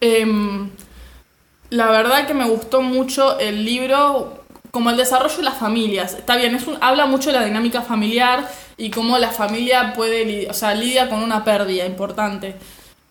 em, 0.01 0.71
la 1.71 1.87
verdad 1.91 2.27
que 2.27 2.35
me 2.35 2.45
gustó 2.49 2.83
mucho 2.83 3.39
el 3.39 3.65
libro 3.65 4.45
como 4.77 4.91
el 4.91 4.99
desarrollo 4.99 5.39
de 5.39 5.43
las 5.43 5.57
familias. 5.57 6.13
Está 6.13 6.37
bien, 6.37 6.59
habla 6.83 7.07
mucho 7.07 7.33
de 7.33 7.39
la 7.39 7.47
dinámica 7.47 7.81
familiar 7.81 8.47
y 8.77 8.91
cómo 8.91 9.17
la 9.17 9.31
familia 9.31 9.95
puede, 9.95 10.51
o 10.51 10.53
sea, 10.53 10.75
lidia 10.75 11.09
con 11.09 11.23
una 11.23 11.45
pérdida 11.45 11.87
importante. 11.87 12.57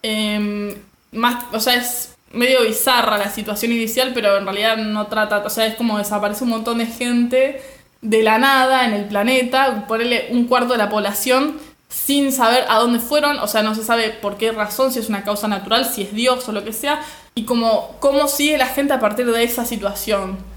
Em, 0.04 0.76
más, 1.12 1.44
o 1.52 1.60
sea, 1.60 1.74
es 1.74 2.14
medio 2.32 2.62
bizarra 2.62 3.18
la 3.18 3.32
situación 3.32 3.72
inicial, 3.72 4.12
pero 4.14 4.38
en 4.38 4.44
realidad 4.44 4.78
no 4.78 5.08
trata, 5.08 5.40
o 5.40 5.50
sea, 5.50 5.66
es 5.66 5.74
como 5.74 5.98
desaparece 5.98 6.44
un 6.44 6.52
montón 6.52 6.78
de 6.78 6.86
gente 6.86 7.64
de 8.00 8.22
la 8.22 8.38
nada 8.38 8.86
en 8.86 8.94
el 8.94 9.06
planeta, 9.06 9.88
ponerle 9.88 10.28
un 10.30 10.46
cuarto 10.46 10.74
de 10.74 10.78
la 10.78 10.90
población 10.90 11.58
sin 11.90 12.32
saber 12.32 12.66
a 12.70 12.78
dónde 12.78 13.00
fueron, 13.00 13.40
o 13.40 13.48
sea, 13.48 13.64
no 13.64 13.74
se 13.74 13.84
sabe 13.84 14.12
por 14.12 14.38
qué 14.38 14.52
razón, 14.52 14.92
si 14.92 15.00
es 15.00 15.10
una 15.10 15.24
causa 15.24 15.48
natural, 15.48 15.86
si 15.86 16.04
es 16.04 16.14
Dios 16.14 16.48
o 16.48 16.52
lo 16.52 16.64
que 16.64 16.74
sea, 16.74 17.02
y 17.34 17.46
como 17.46 17.96
cómo 18.00 18.28
sigue 18.28 18.60
la 18.60 18.68
gente 18.68 18.94
a 18.94 19.00
partir 19.00 19.26
de 19.26 19.44
esa 19.44 19.66
situación. 19.66 20.54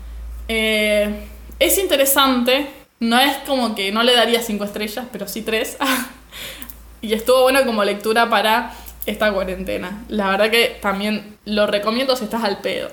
Eh, 0.49 1.29
es 1.59 1.79
interesante, 1.79 2.67
no 3.01 3.19
es 3.19 3.37
como 3.47 3.75
que 3.75 3.93
no 3.93 4.03
le 4.03 4.15
daría 4.15 4.43
cinco 4.43 4.65
estrellas, 4.65 5.07
pero 5.13 5.29
sí 5.29 5.43
tres. 5.43 5.77
y 7.03 7.13
estuvo 7.13 7.43
bueno 7.43 7.65
como 7.65 7.85
lectura 7.85 8.29
para 8.29 8.73
esta 9.07 9.33
cuarentena. 9.33 10.05
La 10.09 10.31
verdad 10.31 10.51
que 10.51 10.79
también 10.81 11.39
lo 11.45 11.67
recomiendo 11.67 12.17
si 12.17 12.25
estás 12.25 12.45
al 12.45 12.61
pedo. 12.61 12.91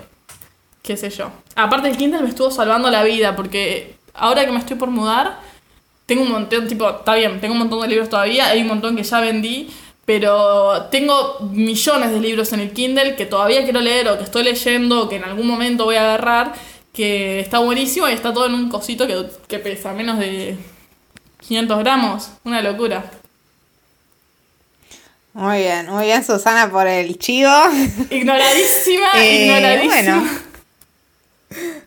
Qué 0.82 0.98
sé 0.98 1.10
yo. 1.10 1.32
Aparte 1.56 1.90
el 1.90 1.98
Kindle 1.98 2.22
me 2.22 2.30
estuvo 2.30 2.52
salvando 2.52 2.92
la 2.92 3.04
vida 3.04 3.36
porque 3.36 3.96
ahora 4.14 4.46
que 4.46 4.52
me 4.52 4.60
estoy 4.60 4.78
por 4.78 4.90
mudar, 4.90 5.40
tengo 6.06 6.22
un 6.22 6.32
montón, 6.32 6.68
tipo, 6.68 6.90
está 6.90 7.16
bien, 7.16 7.42
tengo 7.42 7.54
un 7.54 7.60
montón 7.60 7.82
de 7.82 7.88
libros 7.88 8.10
todavía, 8.10 8.48
hay 8.48 8.62
un 8.62 8.68
montón 8.68 8.96
que 8.96 9.04
ya 9.04 9.20
vendí, 9.20 9.70
pero 10.06 10.84
tengo 10.92 11.40
millones 11.52 12.12
de 12.12 12.20
libros 12.20 12.54
en 12.54 12.60
el 12.60 12.72
Kindle 12.72 13.16
que 13.16 13.26
todavía 13.26 13.64
quiero 13.64 13.82
leer 13.82 14.08
o 14.08 14.18
que 14.18 14.24
estoy 14.24 14.44
leyendo 14.44 15.04
o 15.04 15.10
que 15.10 15.16
en 15.16 15.24
algún 15.24 15.48
momento 15.48 15.86
voy 15.86 15.96
a 15.96 16.04
agarrar, 16.04 16.54
que 16.96 17.40
está 17.42 17.60
buenísimo 17.60 18.08
y 18.08 18.14
está 18.14 18.34
todo 18.34 18.46
en 18.48 18.54
un 18.54 18.70
cosito 18.70 19.06
que, 19.06 19.26
que 19.48 19.60
pesa 19.60 19.92
menos 19.94 20.18
de 20.18 20.58
500 21.42 21.80
gramos, 21.80 22.30
una 22.44 22.62
locura. 22.62 23.12
Muy 25.34 25.58
bien, 25.60 25.88
muy 25.90 26.06
bien, 26.06 26.24
Susana, 26.24 26.70
por 26.72 26.88
el 26.88 27.20
chivo. 27.20 27.52
Ignoradísima, 28.10 29.12
Eh, 29.16 29.46
ignoradísima. 29.46 29.92
bueno. 30.18 30.30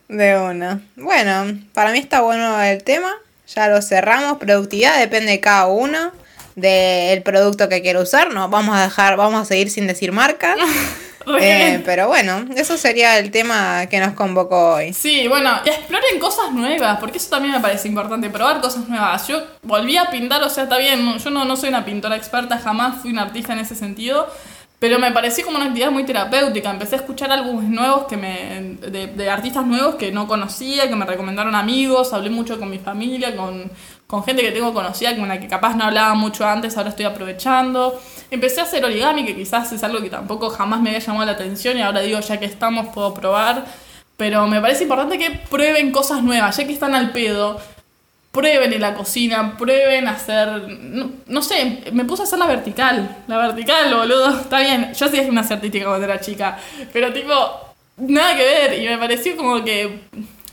De 0.08 0.38
una. 0.38 0.80
Bueno, 0.96 1.58
para 1.72 1.92
mí 1.92 1.98
está 1.98 2.20
bueno 2.20 2.60
el 2.62 2.82
tema. 2.84 3.10
Ya 3.54 3.68
lo 3.68 3.80
cerramos. 3.80 4.38
Productividad 4.38 4.98
depende 4.98 5.32
de 5.32 5.40
cada 5.40 5.66
uno. 5.66 6.12
Del 6.56 7.22
producto 7.22 7.68
que 7.68 7.80
quiera 7.82 8.00
usar. 8.00 8.32
No, 8.34 8.48
vamos 8.48 8.76
a 8.76 8.82
dejar, 8.82 9.16
vamos 9.16 9.40
a 9.42 9.44
seguir 9.46 9.70
sin 9.70 9.86
decir 9.86 10.12
marcas. 10.12 10.56
Eh, 11.40 11.82
pero 11.84 12.08
bueno, 12.08 12.46
eso 12.56 12.76
sería 12.76 13.18
el 13.18 13.30
tema 13.30 13.86
que 13.86 14.00
nos 14.00 14.14
convocó 14.14 14.74
hoy. 14.74 14.92
Sí, 14.92 15.28
bueno, 15.28 15.50
y 15.64 15.68
exploren 15.68 16.18
cosas 16.18 16.52
nuevas, 16.52 16.98
porque 16.98 17.18
eso 17.18 17.30
también 17.30 17.54
me 17.54 17.60
parece 17.60 17.88
importante, 17.88 18.28
probar 18.30 18.60
cosas 18.60 18.88
nuevas. 18.88 19.26
Yo 19.28 19.42
volví 19.62 19.96
a 19.96 20.10
pintar, 20.10 20.42
o 20.42 20.50
sea, 20.50 20.64
está 20.64 20.78
bien, 20.78 21.18
yo 21.18 21.30
no, 21.30 21.44
no 21.44 21.56
soy 21.56 21.68
una 21.68 21.84
pintora 21.84 22.16
experta, 22.16 22.58
jamás 22.58 23.00
fui 23.00 23.10
una 23.12 23.22
artista 23.22 23.52
en 23.52 23.60
ese 23.60 23.74
sentido, 23.74 24.28
pero 24.78 24.98
me 24.98 25.10
pareció 25.10 25.44
como 25.44 25.56
una 25.56 25.66
actividad 25.66 25.90
muy 25.90 26.04
terapéutica. 26.04 26.70
Empecé 26.70 26.96
a 26.96 26.98
escuchar 26.98 27.32
álbumes 27.32 27.68
nuevos 27.68 28.06
que 28.06 28.16
me, 28.16 28.76
de, 28.80 29.08
de 29.08 29.30
artistas 29.30 29.66
nuevos 29.66 29.96
que 29.96 30.12
no 30.12 30.28
conocía, 30.28 30.88
que 30.88 30.94
me 30.94 31.04
recomendaron 31.04 31.54
amigos, 31.54 32.12
hablé 32.12 32.30
mucho 32.30 32.58
con 32.58 32.70
mi 32.70 32.78
familia, 32.78 33.34
con, 33.34 33.70
con 34.08 34.24
gente 34.24 34.42
que 34.42 34.52
tengo 34.52 34.72
conocida, 34.72 35.14
con 35.14 35.28
la 35.28 35.38
que 35.38 35.46
capaz 35.46 35.76
no 35.76 35.84
hablaba 35.84 36.14
mucho 36.14 36.46
antes, 36.46 36.76
ahora 36.78 36.88
estoy 36.88 37.04
aprovechando. 37.04 38.00
Empecé 38.30 38.60
a 38.60 38.62
hacer 38.62 38.82
origami, 38.82 39.26
que 39.26 39.36
quizás 39.36 39.70
es 39.70 39.84
algo 39.84 40.00
que 40.00 40.08
tampoco 40.08 40.48
jamás 40.48 40.80
me 40.80 40.88
había 40.88 41.00
llamado 41.00 41.26
la 41.26 41.32
atención 41.32 41.76
y 41.76 41.82
ahora 41.82 42.00
digo, 42.00 42.18
ya 42.18 42.40
que 42.40 42.46
estamos, 42.46 42.88
puedo 42.88 43.12
probar. 43.12 43.66
Pero 44.16 44.46
me 44.46 44.62
parece 44.62 44.84
importante 44.84 45.18
que 45.18 45.30
prueben 45.50 45.92
cosas 45.92 46.22
nuevas, 46.22 46.56
ya 46.56 46.66
que 46.66 46.72
están 46.72 46.94
al 46.94 47.12
pedo. 47.12 47.60
Prueben 48.32 48.72
en 48.72 48.80
la 48.80 48.94
cocina, 48.94 49.58
prueben 49.58 50.08
hacer. 50.08 50.48
No, 50.68 51.10
no 51.26 51.42
sé, 51.42 51.84
me 51.92 52.06
puse 52.06 52.22
a 52.22 52.24
hacer 52.24 52.38
la 52.38 52.46
vertical. 52.46 53.24
La 53.26 53.36
vertical, 53.36 53.94
boludo. 53.94 54.30
Está 54.40 54.60
bien, 54.60 54.94
yo 54.94 55.08
sí 55.08 55.20
una 55.20 55.42
artística 55.42 55.84
cuando 55.84 56.06
era 56.06 56.18
chica. 56.18 56.58
Pero 56.94 57.12
tipo, 57.12 57.34
nada 57.98 58.34
que 58.34 58.42
ver. 58.42 58.82
Y 58.82 58.86
me 58.86 58.96
pareció 58.96 59.36
como 59.36 59.62
que 59.62 60.00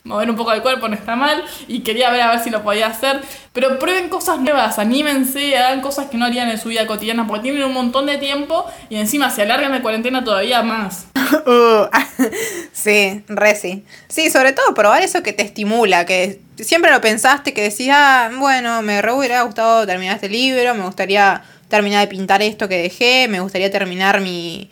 mover 0.06 0.30
un 0.30 0.38
poco 0.38 0.54
el 0.54 0.62
cuerpo 0.62 0.88
no 0.88 0.96
está 0.96 1.16
mal. 1.16 1.44
Y 1.68 1.82
quería 1.82 2.10
ver 2.10 2.22
a 2.22 2.32
ver 2.32 2.40
si 2.40 2.50
lo 2.50 2.64
podía 2.64 2.88
hacer. 2.88 3.22
Pero 3.52 3.78
prueben 3.78 4.08
cosas 4.08 4.40
nuevas, 4.40 4.80
anímense, 4.80 5.58
hagan 5.58 5.82
cosas 5.82 6.08
que 6.08 6.18
no 6.18 6.26
harían 6.26 6.50
en 6.50 6.58
su 6.58 6.70
vida 6.70 6.88
cotidiana. 6.88 7.28
Porque 7.28 7.44
tienen 7.44 7.64
un 7.64 7.74
montón 7.74 8.06
de 8.06 8.18
tiempo 8.18 8.66
y 8.90 8.96
encima 8.96 9.30
se 9.30 9.42
alargan 9.42 9.72
la 9.72 9.82
cuarentena 9.82 10.24
todavía 10.24 10.62
más. 10.62 11.08
Uh, 11.46 11.88
sí, 12.72 13.24
re 13.28 13.56
sí. 13.56 13.84
Sí, 14.08 14.30
sobre 14.30 14.54
todo 14.54 14.74
probar 14.76 15.02
eso 15.02 15.24
que 15.24 15.34
te 15.34 15.44
estimula, 15.44 16.06
que 16.06 16.40
siempre 16.60 16.92
lo 16.92 17.02
pensaste, 17.02 17.54
que 17.54 17.64
decías, 17.64 17.98
ah, 18.00 18.30
bueno, 18.38 18.82
me 18.84 19.02
re 19.02 19.12
hubiera 19.12 19.42
gustado 19.42 19.86
terminar 19.86 20.16
este 20.16 20.30
libro, 20.30 20.76
me 20.76 20.86
gustaría 20.86 21.44
terminar 21.68 22.02
de 22.02 22.08
pintar 22.08 22.42
esto 22.42 22.70
que 22.70 22.78
dejé, 22.78 23.28
me 23.28 23.40
gustaría 23.40 23.72
terminar 23.72 24.22
mi, 24.22 24.70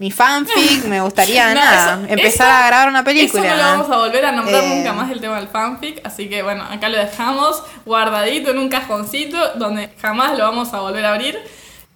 mi 0.00 0.10
fanfic, 0.10 0.84
me 0.86 1.00
gustaría 1.00 1.48
No, 1.54 1.60
nada, 1.60 1.92
eso- 2.02 2.12
empezar 2.12 2.48
eso- 2.48 2.56
a 2.56 2.66
grabar 2.66 2.88
una 2.88 3.04
película. 3.04 3.44
Eso 3.46 3.50
no 3.56 3.62
lo 3.62 3.68
vamos 3.68 3.90
a 3.90 3.96
volver 3.98 4.24
a 4.24 4.32
nombrar 4.32 4.64
Eh. 4.64 4.68
nunca 4.76 4.92
más 4.94 5.10
el 5.12 5.20
tema 5.20 5.36
del 5.36 5.46
fanfic, 5.48 6.00
así 6.04 6.28
que 6.28 6.42
bueno, 6.42 6.64
acá 6.64 6.88
lo 6.88 6.96
dejamos 6.98 7.62
guardadito 7.86 8.50
en 8.50 8.58
un 8.58 8.68
cajoncito 8.68 9.36
donde 9.56 9.90
jamás 10.00 10.36
lo 10.36 10.44
vamos 10.44 10.72
a 10.74 10.80
volver 10.80 11.04
a 11.04 11.10
abrir. 11.12 11.38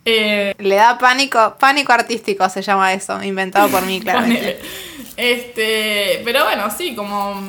Eh, 0.04 0.54
Le 0.58 0.74
da 0.74 0.98
pánico, 0.98 1.56
pánico 1.58 1.92
artístico 1.92 2.46
se 2.50 2.60
llama 2.60 2.92
eso, 2.92 3.20
inventado 3.22 3.68
por 3.68 3.82
mí, 3.86 4.00
claramente. 4.02 4.58
ponele. 4.60 5.04
Este, 5.16 6.20
pero 6.26 6.44
bueno, 6.44 6.70
sí, 6.76 6.94
como 6.94 7.40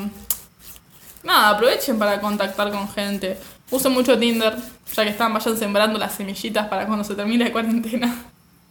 nada, 1.22 1.50
aprovechen 1.50 1.98
para 1.98 2.18
contactar 2.20 2.70
con 2.70 2.88
gente. 2.92 3.36
Usen 3.70 3.92
mucho 3.92 4.18
Tinder, 4.18 4.56
ya 4.94 5.02
que 5.04 5.10
están, 5.10 5.34
vayan 5.34 5.58
sembrando 5.58 5.98
las 5.98 6.14
semillitas 6.14 6.66
para 6.68 6.86
cuando 6.86 7.04
se 7.04 7.14
termine 7.14 7.44
la 7.44 7.52
cuarentena. 7.52 8.14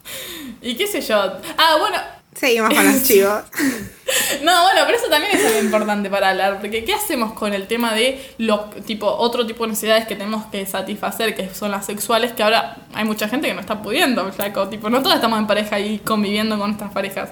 Y 0.61 0.75
qué 0.75 0.87
sé 0.87 1.01
yo. 1.01 1.15
Ah, 1.57 1.77
bueno, 1.79 1.97
Seguimos 2.35 2.73
con 2.73 2.85
los 2.85 3.03
chivos. 3.07 3.43
No, 4.43 4.63
bueno, 4.63 4.81
pero 4.85 4.97
eso 4.97 5.07
también 5.09 5.35
es 5.35 5.45
algo 5.45 5.59
importante 5.59 6.09
para 6.09 6.31
hablar, 6.31 6.59
porque 6.59 6.83
¿qué 6.83 6.93
hacemos 6.93 7.33
con 7.33 7.53
el 7.53 7.65
tema 7.65 7.93
de 7.93 8.21
los 8.37 8.69
tipo 8.85 9.07
otro 9.07 9.47
tipo 9.47 9.63
de 9.63 9.71
necesidades 9.71 10.05
que 10.05 10.15
tenemos 10.15 10.45
que 10.47 10.65
satisfacer, 10.65 11.33
que 11.33 11.49
son 11.53 11.71
las 11.71 11.85
sexuales, 11.85 12.33
que 12.33 12.43
ahora 12.43 12.77
hay 12.93 13.05
mucha 13.05 13.29
gente 13.29 13.47
que 13.47 13.53
no 13.53 13.61
está 13.61 13.81
pudiendo, 13.81 14.31
flaco, 14.33 14.67
tipo, 14.67 14.89
no 14.89 15.01
todos 15.01 15.15
estamos 15.15 15.39
en 15.39 15.47
pareja 15.47 15.79
y 15.79 15.99
conviviendo 15.99 16.57
con 16.57 16.67
nuestras 16.71 16.91
parejas. 16.91 17.29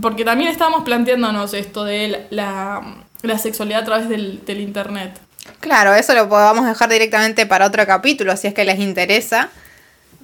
Porque 0.00 0.24
también 0.24 0.50
estábamos 0.50 0.82
planteándonos 0.82 1.54
esto 1.54 1.84
de 1.84 2.26
la, 2.30 2.82
la 3.22 3.38
sexualidad 3.38 3.82
a 3.82 3.84
través 3.84 4.08
del, 4.08 4.44
del 4.44 4.60
internet. 4.60 5.20
Claro, 5.60 5.94
eso 5.94 6.12
lo 6.14 6.28
podamos 6.28 6.66
dejar 6.66 6.88
directamente 6.88 7.46
para 7.46 7.66
otro 7.66 7.86
capítulo, 7.86 8.36
si 8.36 8.48
es 8.48 8.54
que 8.54 8.64
les 8.64 8.80
interesa. 8.80 9.50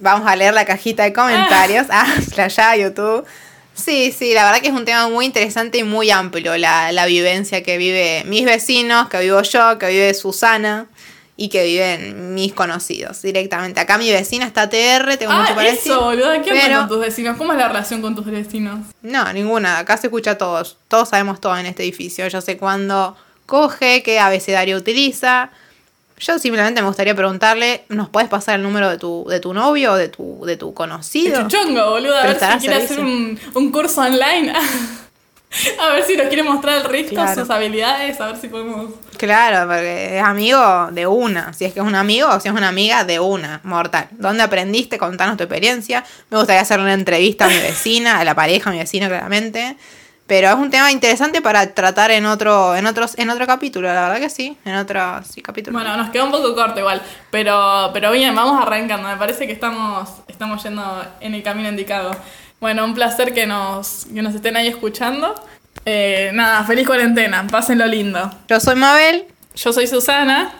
Vamos 0.01 0.27
a 0.27 0.35
leer 0.35 0.53
la 0.53 0.65
cajita 0.65 1.03
de 1.03 1.13
comentarios. 1.13 1.87
Ah, 1.89 2.07
allá, 2.37 2.75
YouTube. 2.75 3.25
Sí, 3.73 4.13
sí, 4.17 4.33
la 4.33 4.43
verdad 4.45 4.59
que 4.61 4.67
es 4.67 4.73
un 4.73 4.83
tema 4.83 5.07
muy 5.07 5.25
interesante 5.25 5.77
y 5.77 5.83
muy 5.83 6.11
amplio, 6.11 6.57
la, 6.57 6.91
la 6.91 7.05
vivencia 7.05 7.63
que 7.63 7.77
vive 7.77 8.23
mis 8.25 8.43
vecinos, 8.43 9.07
que 9.07 9.19
vivo 9.21 9.41
yo, 9.43 9.77
que 9.79 9.87
vive 9.87 10.13
Susana 10.13 10.87
y 11.37 11.47
que 11.49 11.63
viven 11.63 12.35
mis 12.35 12.53
conocidos 12.53 13.21
directamente. 13.21 13.79
Acá 13.79 13.97
mi 13.97 14.11
vecina 14.11 14.45
está 14.45 14.69
TR, 14.69 15.15
tengo 15.17 15.31
mucho 15.33 15.53
Ah, 15.53 15.55
para 15.55 15.71
decir. 15.71 15.91
eso, 15.93 16.01
boludo, 16.01 16.31
¿qué 16.43 16.51
onda 16.51 16.61
pero- 16.65 16.87
tus 16.87 16.99
vecinos? 16.99 17.37
¿Cómo 17.37 17.53
es 17.53 17.57
la 17.59 17.69
relación 17.69 18.01
con 18.01 18.13
tus 18.13 18.25
vecinos? 18.25 18.79
No, 19.01 19.31
ninguna. 19.33 19.79
Acá 19.79 19.97
se 19.97 20.07
escucha 20.07 20.31
a 20.31 20.37
todos. 20.37 20.77
Todos 20.89 21.09
sabemos 21.09 21.39
todo 21.39 21.57
en 21.57 21.65
este 21.65 21.83
edificio. 21.83 22.27
Yo 22.27 22.41
sé 22.41 22.57
cuándo 22.57 23.15
coge, 23.45 24.03
qué 24.03 24.19
abecedario 24.19 24.77
utiliza. 24.77 25.49
Yo 26.21 26.37
simplemente 26.37 26.81
me 26.81 26.87
gustaría 26.87 27.15
preguntarle, 27.15 27.83
¿nos 27.89 28.07
puedes 28.09 28.29
pasar 28.29 28.55
el 28.55 28.63
número 28.63 28.89
de 28.89 28.97
tu, 28.97 29.25
de 29.27 29.39
tu 29.39 29.53
novio 29.53 29.93
o 29.93 29.95
de 29.95 30.07
tu, 30.07 30.45
de 30.45 30.55
tu 30.55 30.73
conocido? 30.73 31.41
chuchongo, 31.41 31.89
boludo, 31.89 32.15
a 32.15 32.23
ver 32.23 32.39
si 32.39 32.57
quiere 32.59 32.75
hacer 32.75 32.99
un, 32.99 33.39
un 33.55 33.71
curso 33.71 34.01
online. 34.01 34.53
a 35.79 35.89
ver 35.89 36.03
si 36.05 36.15
nos 36.15 36.27
quiere 36.27 36.43
mostrar 36.43 36.85
el 36.85 37.05
Claro. 37.07 37.41
sus 37.41 37.49
habilidades, 37.49 38.21
a 38.21 38.27
ver 38.27 38.37
si 38.37 38.47
podemos. 38.47 38.91
Claro, 39.17 39.67
porque 39.67 40.17
es 40.17 40.23
amigo 40.23 40.89
de 40.91 41.07
una. 41.07 41.53
Si 41.53 41.65
es 41.65 41.73
que 41.73 41.79
es 41.79 41.85
un 41.85 41.95
amigo 41.95 42.29
o 42.29 42.39
si 42.39 42.47
es 42.47 42.53
una 42.53 42.69
amiga 42.69 43.03
de 43.03 43.19
una, 43.19 43.59
mortal. 43.63 44.07
¿Dónde 44.11 44.43
aprendiste? 44.43 44.97
Contanos 44.97 45.37
tu 45.37 45.43
experiencia. 45.43 46.05
Me 46.29 46.37
gustaría 46.37 46.61
hacer 46.61 46.79
una 46.79 46.93
entrevista 46.93 47.45
a 47.45 47.47
mi 47.49 47.57
vecina, 47.57 48.19
a 48.19 48.23
la 48.23 48.35
pareja, 48.35 48.69
a 48.69 48.73
mi 48.73 48.79
vecino, 48.79 49.07
claramente. 49.07 49.75
Pero 50.31 50.47
es 50.47 50.55
un 50.55 50.69
tema 50.69 50.89
interesante 50.93 51.41
para 51.41 51.73
tratar 51.73 52.09
en 52.09 52.25
otro, 52.25 52.73
en 52.77 52.85
otros, 52.85 53.17
en 53.17 53.29
otro 53.29 53.45
capítulo, 53.45 53.89
la 53.89 54.07
verdad 54.07 54.21
que 54.21 54.29
sí. 54.29 54.57
En 54.63 54.75
otro 54.75 55.21
sí, 55.29 55.41
capítulo. 55.41 55.77
Bueno, 55.77 55.97
nos 55.97 56.09
quedó 56.09 56.23
un 56.23 56.31
poco 56.31 56.55
corto 56.55 56.79
igual, 56.79 57.01
pero, 57.29 57.89
pero 57.91 58.13
bien, 58.13 58.33
vamos 58.33 58.65
arrancando. 58.65 59.09
Me 59.09 59.17
parece 59.17 59.45
que 59.45 59.51
estamos, 59.51 60.07
estamos 60.29 60.63
yendo 60.63 61.05
en 61.19 61.33
el 61.35 61.43
camino 61.43 61.67
indicado. 61.67 62.15
Bueno, 62.61 62.85
un 62.85 62.93
placer 62.93 63.33
que 63.33 63.45
nos, 63.45 64.05
que 64.05 64.21
nos 64.21 64.33
estén 64.33 64.55
ahí 64.55 64.69
escuchando. 64.69 65.35
Eh, 65.83 66.31
nada, 66.33 66.63
feliz 66.63 66.87
cuarentena, 66.87 67.45
pásenlo 67.51 67.85
lindo. 67.85 68.31
Yo 68.47 68.61
soy 68.61 68.75
Mabel 68.75 69.25
Yo 69.57 69.73
soy 69.73 69.85
Susana. 69.85 70.53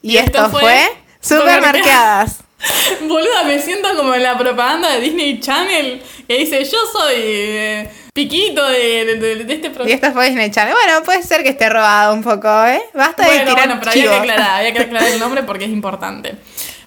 y, 0.00 0.16
esto, 0.16 0.48
fue 0.48 0.88
Supermercadas. 1.20 2.38
Boluda, 3.02 3.42
me 3.44 3.58
siento 3.58 3.94
como 3.94 4.14
en 4.14 4.22
la 4.22 4.38
propaganda 4.38 4.88
de 4.88 5.00
Disney 5.02 5.38
Channel 5.38 6.02
que 6.26 6.38
dice, 6.38 6.64
yo 6.64 6.78
soy... 6.90 7.14
eh, 7.16 7.90
piquito 8.12 8.66
de, 8.68 9.04
de, 9.04 9.16
de- 9.16 9.44
de 9.44 9.54
este 9.54 9.66
Y 9.68 9.70
programa. 9.70 9.94
esto 9.94 10.12
fue 10.12 10.26
Disney 10.26 10.50
Channel. 10.50 10.74
Bueno, 10.74 11.02
puede 11.02 11.22
ser 11.22 11.42
que 11.42 11.48
esté 11.50 11.68
robado 11.68 12.12
un 12.14 12.22
poco, 12.22 12.48
¿eh? 12.66 12.82
Basta 12.94 13.24
de 13.24 13.40
tirar 13.40 13.54
bueno, 13.54 13.76
pero 13.78 13.90
había 13.90 14.04
que 14.10 14.16
aclarar, 14.16 14.50
había 14.60 14.72
que 14.72 14.78
aclarar 14.82 15.08
el 15.08 15.18
nombre 15.20 15.42
porque 15.44 15.64
es 15.64 15.70
importante. 15.70 16.34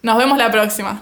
Nos 0.04 0.18
vemos 0.18 0.38
la 0.38 0.52
próxima. 0.52 1.02